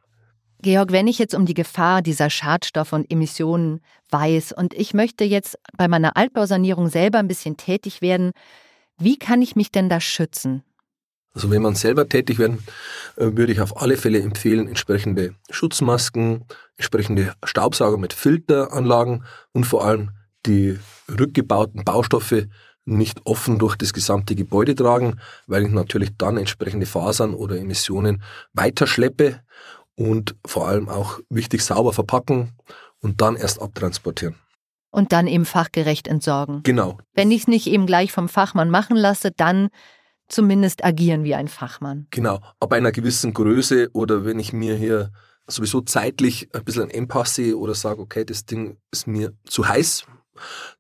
Georg, 0.62 0.92
wenn 0.92 1.08
ich 1.08 1.20
jetzt 1.20 1.36
um 1.36 1.46
die 1.46 1.54
Gefahr 1.54 2.02
dieser 2.02 2.30
Schadstoffe 2.30 2.92
und 2.92 3.10
Emissionen 3.10 3.80
weiß 4.12 4.52
und 4.52 4.74
ich 4.74 4.94
möchte 4.94 5.24
jetzt 5.24 5.58
bei 5.78 5.88
meiner 5.88 6.18
Altbausanierung 6.18 6.90
selber 6.90 7.20
ein 7.20 7.30
bisschen 7.30 7.56
tätig 7.56 8.02
werden, 8.02 8.34
wie 9.00 9.18
kann 9.18 9.42
ich 9.42 9.56
mich 9.56 9.72
denn 9.72 9.90
da 9.90 10.00
schützen? 10.00 10.64
Also 11.34 11.52
wenn 11.52 11.62
man 11.62 11.76
selber 11.76 12.10
tätig 12.10 12.40
werden, 12.40 12.60
äh, 13.16 13.26
würde 13.36 13.52
ich 13.52 13.62
auf 13.62 13.82
alle 13.82 13.98
Fälle 13.98 14.20
empfehlen, 14.22 14.68
entsprechende 14.68 15.36
Schutzmasken, 15.50 16.46
entsprechende 16.78 17.34
Staubsauger 17.44 17.98
mit 17.98 18.14
Filteranlagen 18.14 19.24
und 19.52 19.66
vor 19.66 19.86
allem 19.86 20.12
die 20.46 20.78
rückgebauten 21.08 21.84
Baustoffe 21.84 22.48
nicht 22.86 23.22
offen 23.26 23.60
durch 23.60 23.76
das 23.76 23.94
gesamte 23.94 24.36
Gebäude 24.36 24.74
tragen, 24.74 25.20
weil 25.46 25.64
ich 25.64 25.72
natürlich 25.72 26.10
dann 26.18 26.38
entsprechende 26.38 26.86
Fasern 26.86 27.36
oder 27.36 27.58
Emissionen 27.58 28.24
weiterschleppe 28.54 29.42
und 29.96 30.36
vor 30.46 30.68
allem 30.68 30.90
auch 30.90 31.20
wichtig 31.30 31.62
sauber 31.62 31.94
verpacken 31.94 32.54
und 33.02 33.22
dann 33.22 33.36
erst 33.36 33.62
abtransportieren. 33.62 34.36
Und 34.91 35.12
dann 35.12 35.28
eben 35.28 35.45
fachgerecht 35.45 36.08
entsorgen. 36.08 36.63
Genau. 36.63 36.97
Wenn 37.13 37.32
ich 37.32 37.41
es 37.41 37.47
nicht 37.47 37.67
eben 37.67 37.86
gleich 37.86 38.12
vom 38.12 38.28
Fachmann 38.28 38.69
machen 38.71 38.97
lasse, 38.97 39.32
dann 39.32 39.69
zumindest 40.28 40.84
agieren 40.84 41.23
wie 41.23 41.36
ein 41.36 41.47
Fachmann. 41.47 42.08
Genau. 42.12 42.39
Ab 42.60 42.73
einer 42.73 42.91
gewissen 42.91 43.34
Größe 43.34 43.89
oder 43.93 44.25
wenn 44.25 44.39
ich 44.39 44.54
mir 44.54 44.75
hier 44.75 45.12
sowieso 45.47 45.82
zeitlich 45.82 46.49
ein 46.54 46.63
bisschen 46.63 46.84
ein 46.84 46.89
Empasse 46.91 47.58
oder 47.58 47.75
sage, 47.75 48.02
okay, 48.02 48.25
das 48.25 48.45
Ding 48.45 48.78
ist 48.91 49.08
mir 49.08 49.34
zu 49.45 49.67
heiß, 49.67 50.06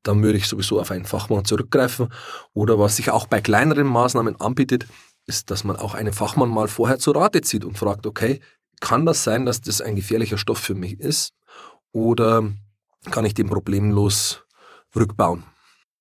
dann 0.03 0.23
würde 0.23 0.37
ich 0.37 0.47
sowieso 0.47 0.79
auf 0.79 0.91
einen 0.91 1.05
Fachmann 1.05 1.45
zurückgreifen. 1.45 2.09
Oder 2.53 2.79
was 2.79 2.95
sich 2.95 3.11
auch 3.11 3.27
bei 3.27 3.41
kleineren 3.41 3.87
Maßnahmen 3.87 4.39
anbietet, 4.39 4.85
ist, 5.25 5.51
dass 5.51 5.63
man 5.63 5.75
auch 5.75 5.93
einen 5.93 6.13
Fachmann 6.13 6.49
mal 6.49 6.67
vorher 6.67 6.99
zu 6.99 7.11
Rate 7.11 7.41
zieht 7.41 7.65
und 7.65 7.77
fragt, 7.77 8.05
okay, 8.07 8.39
kann 8.79 9.05
das 9.05 9.23
sein, 9.23 9.45
dass 9.45 9.61
das 9.61 9.81
ein 9.81 9.95
gefährlicher 9.95 10.37
Stoff 10.37 10.59
für 10.59 10.75
mich 10.75 10.99
ist? 10.99 11.33
Oder 11.91 12.51
kann 13.11 13.25
ich 13.25 13.33
den 13.33 13.49
problemlos 13.49 14.43
rückbauen? 14.95 15.43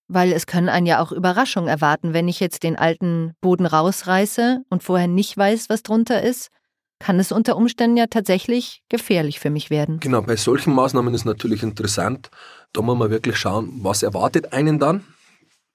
Weil 0.09 0.33
es 0.33 0.47
können 0.47 0.69
einen 0.69 0.87
ja 0.87 1.03
auch 1.03 1.13
Überraschungen 1.13 1.69
erwarten, 1.69 2.15
wenn 2.15 2.29
ich 2.29 2.41
jetzt 2.41 2.63
den 2.63 2.77
alten 2.77 3.35
Boden 3.41 3.67
rausreiße 3.67 4.63
und 4.71 4.83
vorher 4.83 5.07
nicht 5.07 5.37
weiß, 5.37 5.69
was 5.69 5.83
drunter 5.83 6.23
ist 6.23 6.51
kann 6.99 7.21
es 7.21 7.33
unter 7.33 7.57
Umständen 7.57 7.97
ja 7.97 8.07
tatsächlich 8.07 8.83
gefährlich 8.89 9.41
für 9.41 9.51
mich 9.51 9.71
werden. 9.71 10.01
Genau, 10.01 10.23
bei 10.23 10.37
solchen 10.37 10.75
Maßnahmen 10.75 11.15
ist 11.15 11.25
natürlich 11.25 11.63
interessant, 11.63 12.31
da 12.73 12.83
muss 12.83 12.99
man 12.99 13.11
wirklich 13.11 13.37
schauen, 13.37 13.71
was 13.83 14.03
erwartet 14.03 14.53
einen 14.53 14.79
dann. 14.79 15.05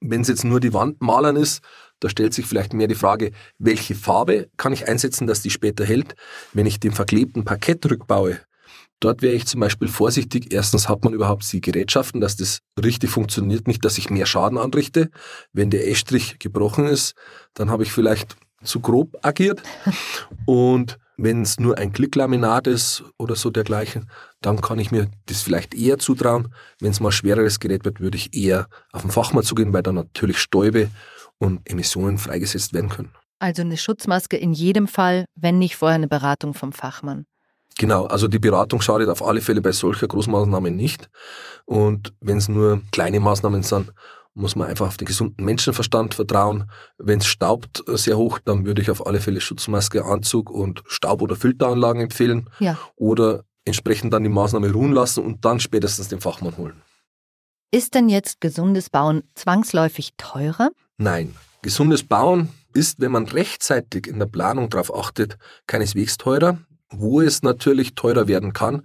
Wenn 0.02 0.22
es 0.22 0.28
jetzt 0.28 0.44
nur 0.44 0.60
die 0.60 0.74
Wand 0.74 1.02
malern 1.02 1.38
ist, 1.38 1.62
da 2.02 2.10
stellt 2.10 2.34
sich 2.34 2.46
vielleicht 2.46 2.74
mehr 2.74 2.88
die 2.88 2.96
Frage, 2.96 3.32
welche 3.58 3.96
Farbe 3.96 4.50
kann 4.58 4.74
ich 4.74 4.88
einsetzen, 4.90 5.28
dass 5.28 5.42
die 5.42 5.50
später 5.50 5.86
hält. 5.86 6.16
Wenn 6.52 6.66
ich 6.66 6.82
den 6.82 6.92
verklebten 6.92 7.46
Parkett 7.46 7.90
rückbaue, 7.90 8.40
dort 9.04 9.22
wäre 9.22 9.34
ich 9.34 9.46
zum 9.46 9.60
Beispiel 9.60 9.88
vorsichtig. 9.88 10.54
Erstens 10.54 10.88
hat 10.88 11.04
man 11.04 11.14
überhaupt 11.14 11.52
die 11.52 11.62
Gerätschaften, 11.62 12.22
dass 12.22 12.36
das 12.36 12.60
richtig 12.82 13.10
funktioniert, 13.10 13.68
nicht, 13.68 13.84
dass 13.84 13.98
ich 13.98 14.10
mehr 14.10 14.26
Schaden 14.26 14.58
anrichte. 14.58 15.10
Wenn 15.52 15.70
der 15.70 15.90
Estrich 15.90 16.40
gebrochen 16.40 16.86
ist, 16.86 17.14
dann 17.54 17.70
habe 17.70 17.84
ich 17.84 17.92
vielleicht 17.92 18.36
zu 18.64 18.80
grob 18.80 19.18
agiert. 19.22 19.62
Und 20.46 20.98
wenn 21.18 21.42
es 21.42 21.60
nur 21.60 21.78
ein 21.78 21.92
Klicklaminat 21.94 22.68
ist 22.68 23.04
oder 23.18 23.36
so 23.36 23.50
dergleichen, 23.50 24.10
dann 24.42 24.62
kann 24.62 24.80
ich 24.80 24.92
mir 24.92 25.12
das 25.28 25.42
vielleicht 25.42 25.76
eher 25.76 26.00
zutrauen. 26.00 26.54
Wenn 26.80 26.92
es 26.92 27.00
mal 27.00 27.12
schwereres 27.12 27.60
Gerät 27.60 27.86
wird, 27.86 28.00
würde 28.00 28.18
ich 28.18 28.34
eher 28.36 28.68
auf 28.92 29.02
den 29.02 29.12
Fachmann 29.12 29.44
zugehen, 29.44 29.74
weil 29.74 29.84
dann 29.84 29.96
natürlich 29.96 30.40
Stäube 30.40 30.90
und 31.38 31.62
Emissionen 31.70 32.18
freigesetzt 32.18 32.74
werden 32.74 32.90
können. 32.90 33.12
Also 33.40 33.62
eine 33.62 33.78
Schutzmaske 33.78 34.38
in 34.38 34.54
jedem 34.54 34.88
Fall, 34.88 35.26
wenn 35.36 35.60
nicht 35.60 35.76
vorher 35.76 35.96
eine 35.96 36.08
Beratung 36.08 36.54
vom 36.54 36.72
Fachmann. 36.72 37.26
Genau, 37.78 38.06
also 38.06 38.28
die 38.28 38.40
Beratung 38.40 38.82
schadet 38.82 39.10
auf 39.10 39.24
alle 39.24 39.42
Fälle 39.42 39.62
bei 39.62 39.72
solcher 39.72 40.08
Großmaßnahmen 40.08 40.76
nicht. 40.76 41.10
Und 41.66 42.14
wenn 42.22 42.38
es 42.38 42.50
nur 42.50 42.82
kleine 42.92 43.20
Maßnahmen 43.20 43.64
sind, 43.64 43.94
muss 44.36 44.56
man 44.56 44.68
einfach 44.68 44.88
auf 44.88 44.98
den 44.98 45.06
gesunden 45.06 45.46
Menschenverstand 45.46 46.16
vertrauen. 46.16 46.70
Wenn 46.98 47.20
es 47.20 47.28
staubt 47.28 47.84
äh, 47.88 47.98
sehr 47.98 48.18
hoch, 48.18 48.40
dann 48.40 48.66
würde 48.66 48.82
ich 48.82 48.90
auf 48.90 49.06
alle 49.06 49.20
Fälle 49.20 49.42
Schutzmaske, 49.42 50.06
Anzug 50.06 50.50
und 50.50 50.84
Staub- 50.88 51.22
oder 51.22 51.36
Filteranlagen 51.36 52.02
empfehlen. 52.02 52.50
Ja. 52.60 52.78
Oder 52.96 53.44
entsprechend 53.66 54.14
dann 54.14 54.24
die 54.24 54.30
Maßnahme 54.30 54.72
ruhen 54.72 54.92
lassen 54.92 55.24
und 55.24 55.46
dann 55.46 55.60
spätestens 55.60 56.10
den 56.10 56.20
Fachmann 56.20 56.58
holen. 56.58 56.82
Ist 57.72 57.96
denn 57.96 58.10
jetzt 58.10 58.42
gesundes 58.42 58.90
Bauen 58.90 59.24
zwangsläufig 59.36 60.14
teurer? 60.18 60.70
Nein. 60.98 61.36
Gesundes 61.62 62.04
Bauen 62.04 62.50
ist, 62.74 63.00
wenn 63.00 63.12
man 63.12 63.26
rechtzeitig 63.26 64.08
in 64.08 64.20
der 64.20 64.26
Planung 64.26 64.70
darauf 64.70 64.94
achtet, 64.94 65.38
keineswegs 65.66 66.18
teurer. 66.18 66.58
Wo 66.94 67.22
es 67.22 67.44
natürlich 67.44 67.96
teurer 67.96 68.28
werden 68.28 68.54
kann, 68.54 68.84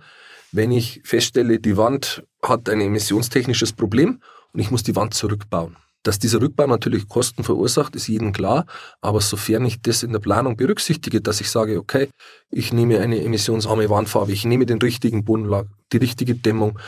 wenn 0.52 0.72
ich 0.72 1.00
feststelle, 1.04 1.58
die 1.58 1.76
Wand 1.76 2.24
hat 2.42 2.68
ein 2.68 2.80
emissionstechnisches 2.80 3.72
Problem 3.72 4.20
und 4.52 4.60
ich 4.60 4.70
muss 4.70 4.82
die 4.82 4.96
Wand 4.96 5.14
zurückbauen. 5.14 5.76
Dass 6.04 6.18
dieser 6.18 6.40
Rückbau 6.40 6.66
natürlich 6.66 7.08
Kosten 7.08 7.44
verursacht, 7.44 7.96
ist 7.96 8.06
jedem 8.06 8.32
klar, 8.32 8.66
aber 9.00 9.20
sofern 9.20 9.66
ich 9.66 9.82
das 9.82 10.02
in 10.02 10.12
der 10.12 10.20
Planung 10.20 10.56
berücksichtige, 10.56 11.20
dass 11.20 11.40
ich 11.40 11.50
sage, 11.50 11.78
okay, 11.78 12.08
ich 12.50 12.72
nehme 12.72 13.00
eine 13.00 13.22
emissionsarme 13.22 13.90
Wandfarbe, 13.90 14.32
ich 14.32 14.44
nehme 14.44 14.64
den 14.64 14.78
richtigen 14.78 15.24
Bodenlag, 15.24 15.66
die 15.92 15.98
richtige 15.98 16.34
Dämmung, 16.34 16.78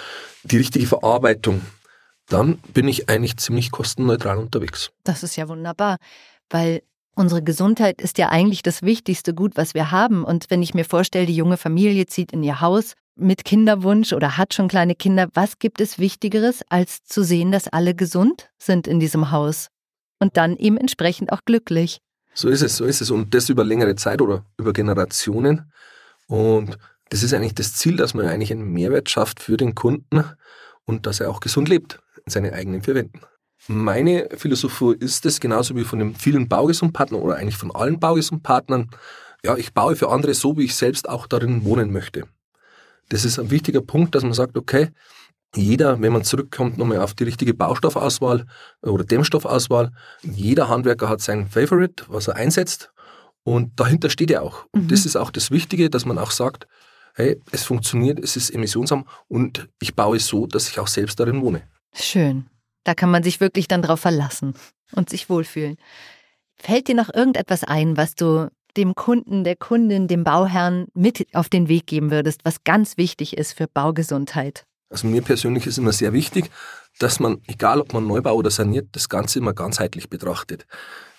die 0.45 0.59
richtige 0.59 0.87
Verarbeitung, 0.87 1.61
dann 2.29 2.59
bin 2.73 2.87
ich 2.87 3.09
eigentlich 3.09 3.37
ziemlich 3.37 3.73
kostenneutral 3.73 4.39
unterwegs. 4.39 4.91
Das 5.05 5.23
ist 5.23 5.37
ja 5.37 5.49
wunderbar, 5.49 5.97
weil 6.49 6.83
unsere 7.21 7.43
Gesundheit 7.43 8.01
ist 8.01 8.19
ja 8.19 8.31
eigentlich 8.31 8.63
das 8.63 8.83
wichtigste 8.83 9.35
Gut, 9.35 9.53
was 9.57 9.75
wir 9.75 9.91
haben. 9.93 10.25
Und 10.25 10.47
wenn 10.49 10.63
ich 10.63 10.75
mir 10.75 10.85
vorstelle, 10.85 11.27
die 11.27 11.37
junge 11.37 11.59
Familie 11.59 12.07
zieht 12.07 12.33
in 12.33 12.43
ihr 12.43 12.61
Haus 12.61 12.95
mit 13.15 13.45
Kinderwunsch 13.45 14.13
oder 14.13 14.39
hat 14.39 14.55
schon 14.55 14.69
kleine 14.69 14.95
Kinder, 14.95 15.29
was 15.35 15.59
gibt 15.59 15.81
es 15.81 15.99
Wichtigeres, 15.99 16.63
als 16.71 17.05
zu 17.05 17.23
sehen, 17.23 17.53
dass 17.53 17.69
alle 17.69 17.95
gesund 17.95 18.51
sind 18.59 18.87
in 18.87 18.99
diesem 18.99 19.31
Haus 19.31 19.69
und 20.19 20.37
dann 20.37 20.57
eben 20.57 20.79
entsprechend 20.79 21.31
auch 21.31 21.43
glücklich? 21.45 22.01
So 22.35 22.49
ist 22.49 22.63
es, 22.63 22.77
so 22.77 22.87
ist 22.87 23.03
es. 23.03 23.11
Und 23.11 23.35
das 23.35 23.51
über 23.51 23.65
längere 23.65 23.95
Zeit 23.97 24.23
oder 24.23 24.47
über 24.57 24.73
Generationen. 24.73 25.71
Und 26.27 26.79
das 27.11 27.23
ist 27.23 27.35
eigentlich 27.35 27.55
das 27.55 27.75
Ziel, 27.75 27.97
dass 27.97 28.15
man 28.15 28.27
eigentlich 28.27 28.51
einen 28.51 28.73
Mehrwert 28.73 29.11
schafft 29.11 29.41
für 29.41 29.57
den 29.57 29.75
Kunden 29.75 30.25
und 30.87 31.07
dass 31.07 31.21
er 31.21 31.29
auch 31.29 31.41
gesund 31.41 31.69
lebt 31.69 32.01
in 32.25 32.33
seinen 32.33 32.55
eigenen 32.55 32.83
vier 32.83 32.95
Wänden. 32.95 33.21
Meine 33.73 34.29
Philosophie 34.37 34.97
ist 34.99 35.25
es, 35.27 35.39
genauso 35.39 35.77
wie 35.77 35.85
von 35.85 36.01
den 36.01 36.17
vielen 36.17 36.49
Baugesundpartnern 36.49 37.21
oder 37.21 37.37
eigentlich 37.37 37.57
von 37.57 37.71
allen 37.71 38.01
Baugesundpartnern, 38.01 38.91
ja, 39.45 39.57
ich 39.57 39.73
baue 39.73 39.95
für 39.95 40.09
andere 40.09 40.35
so, 40.35 40.59
wie 40.59 40.65
ich 40.65 40.75
selbst 40.75 41.09
auch 41.09 41.29
darin 41.29 41.63
wohnen 41.65 41.93
möchte. 41.93 42.25
Das 43.11 43.25
ist 43.25 43.39
ein 43.39 43.53
wichtiger 43.53 43.81
Punkt, 43.81 44.17
dass 44.17 44.25
man 44.25 44.33
sagt, 44.33 44.59
okay, 44.59 44.89
jeder, 45.55 46.03
wenn 46.03 46.13
man 46.13 46.25
zurückkommt 46.25 46.79
nochmal 46.79 46.99
auf 46.99 47.15
die 47.15 47.23
richtige 47.23 47.55
Baustoffauswahl 47.55 48.45
oder 48.83 49.05
Dämmstoffauswahl, 49.05 49.93
jeder 50.23 50.69
Handwerker 50.69 51.09
hat 51.09 51.21
sein 51.21 51.47
Favorite, 51.47 52.07
was 52.09 52.27
er 52.27 52.35
einsetzt 52.35 52.91
und 53.45 53.79
dahinter 53.79 54.11
steht 54.11 54.33
er 54.33 54.43
auch. 54.43 54.67
Und 54.73 54.87
mhm. 54.87 54.89
das 54.89 55.07
ist 55.07 55.15
auch 55.15 55.31
das 55.31 55.53
Wichtige, 55.53 55.91
dass 55.91 56.05
man 56.05 56.19
auch 56.19 56.33
sagt, 56.33 56.67
hey, 57.15 57.41
es 57.53 57.63
funktioniert, 57.63 58.19
es 58.19 58.35
ist 58.35 58.51
emissionsarm 58.51 59.07
und 59.29 59.69
ich 59.81 59.95
baue 59.95 60.17
es 60.17 60.27
so, 60.27 60.49
dass 60.49 60.69
ich 60.69 60.81
auch 60.81 60.89
selbst 60.89 61.21
darin 61.21 61.41
wohne. 61.41 61.63
Schön. 61.93 62.50
Da 62.85 62.95
kann 62.95 63.11
man 63.11 63.23
sich 63.23 63.41
wirklich 63.41 63.69
dann 63.69 63.83
drauf 63.83 64.01
verlassen 64.01 64.55
und 64.93 65.11
sich 65.11 65.29
wohlfühlen. 65.29 65.77
Fällt 66.57 66.89
dir 66.89 66.95
noch 66.95 67.13
irgendetwas 67.13 67.65
ein, 67.65 67.97
was 67.97 68.15
du 68.15 68.51
dem 68.77 68.95
Kunden, 68.95 69.45
der 69.45 69.57
Kundin, 69.57 70.09
dem 70.09 70.25
Bauherrn 70.25 70.87
mit 70.95 71.27
auf 71.35 71.49
den 71.49 71.69
Weg 71.69 71.87
geben 71.87 72.11
würdest, 72.11 72.45
was 72.45 72.65
ganz 72.65 72.97
wichtig 72.97 73.37
ist 73.37 73.53
für 73.53 73.67
Baugesundheit? 73.67 74.67
Also 74.91 75.07
mir 75.07 75.23
persönlich 75.23 75.67
ist 75.67 75.79
immer 75.79 75.93
sehr 75.93 76.13
wichtig, 76.13 76.51
dass 76.99 77.21
man, 77.21 77.41
egal 77.47 77.81
ob 77.81 77.93
man 77.93 78.07
Neubau 78.07 78.35
oder 78.35 78.51
saniert, 78.51 78.89
das 78.93 79.09
Ganze 79.09 79.39
immer 79.39 79.53
ganzheitlich 79.53 80.09
betrachtet. 80.09 80.67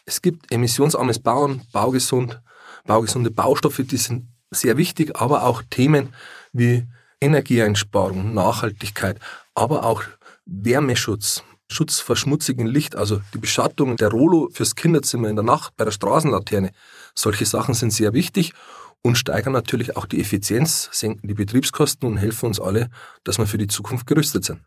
Es 0.05 0.21
gibt 0.21 0.51
emissionsarmes 0.51 1.19
Bauen, 1.19 1.61
baugesund, 1.71 2.41
baugesunde 2.85 3.31
Baustoffe, 3.31 3.81
die 3.83 3.97
sind 3.97 4.27
sehr 4.49 4.77
wichtig, 4.77 5.15
aber 5.15 5.43
auch 5.43 5.63
Themen 5.69 6.13
wie 6.51 6.85
Energieeinsparung, 7.21 8.33
Nachhaltigkeit, 8.33 9.19
aber 9.53 9.85
auch 9.85 10.03
Wärmeschutz, 10.45 11.43
Schutz 11.71 11.99
vor 11.99 12.15
schmutzigem 12.15 12.67
Licht, 12.67 12.95
also 12.95 13.21
die 13.33 13.37
Beschattung 13.37 13.95
der 13.95 14.09
Rolo 14.09 14.49
fürs 14.51 14.75
Kinderzimmer 14.75 15.29
in 15.29 15.35
der 15.35 15.45
Nacht 15.45 15.75
bei 15.77 15.85
der 15.85 15.91
Straßenlaterne. 15.91 16.71
Solche 17.15 17.45
Sachen 17.45 17.73
sind 17.73 17.91
sehr 17.91 18.13
wichtig 18.13 18.53
und 19.01 19.17
steigern 19.17 19.53
natürlich 19.53 19.97
auch 19.97 20.05
die 20.05 20.19
Effizienz, 20.19 20.89
senken 20.91 21.27
die 21.27 21.33
Betriebskosten 21.33 22.07
und 22.07 22.17
helfen 22.17 22.47
uns 22.47 22.59
alle, 22.59 22.89
dass 23.23 23.37
wir 23.37 23.47
für 23.47 23.57
die 23.57 23.67
Zukunft 23.67 24.05
gerüstet 24.05 24.45
sind. 24.45 24.61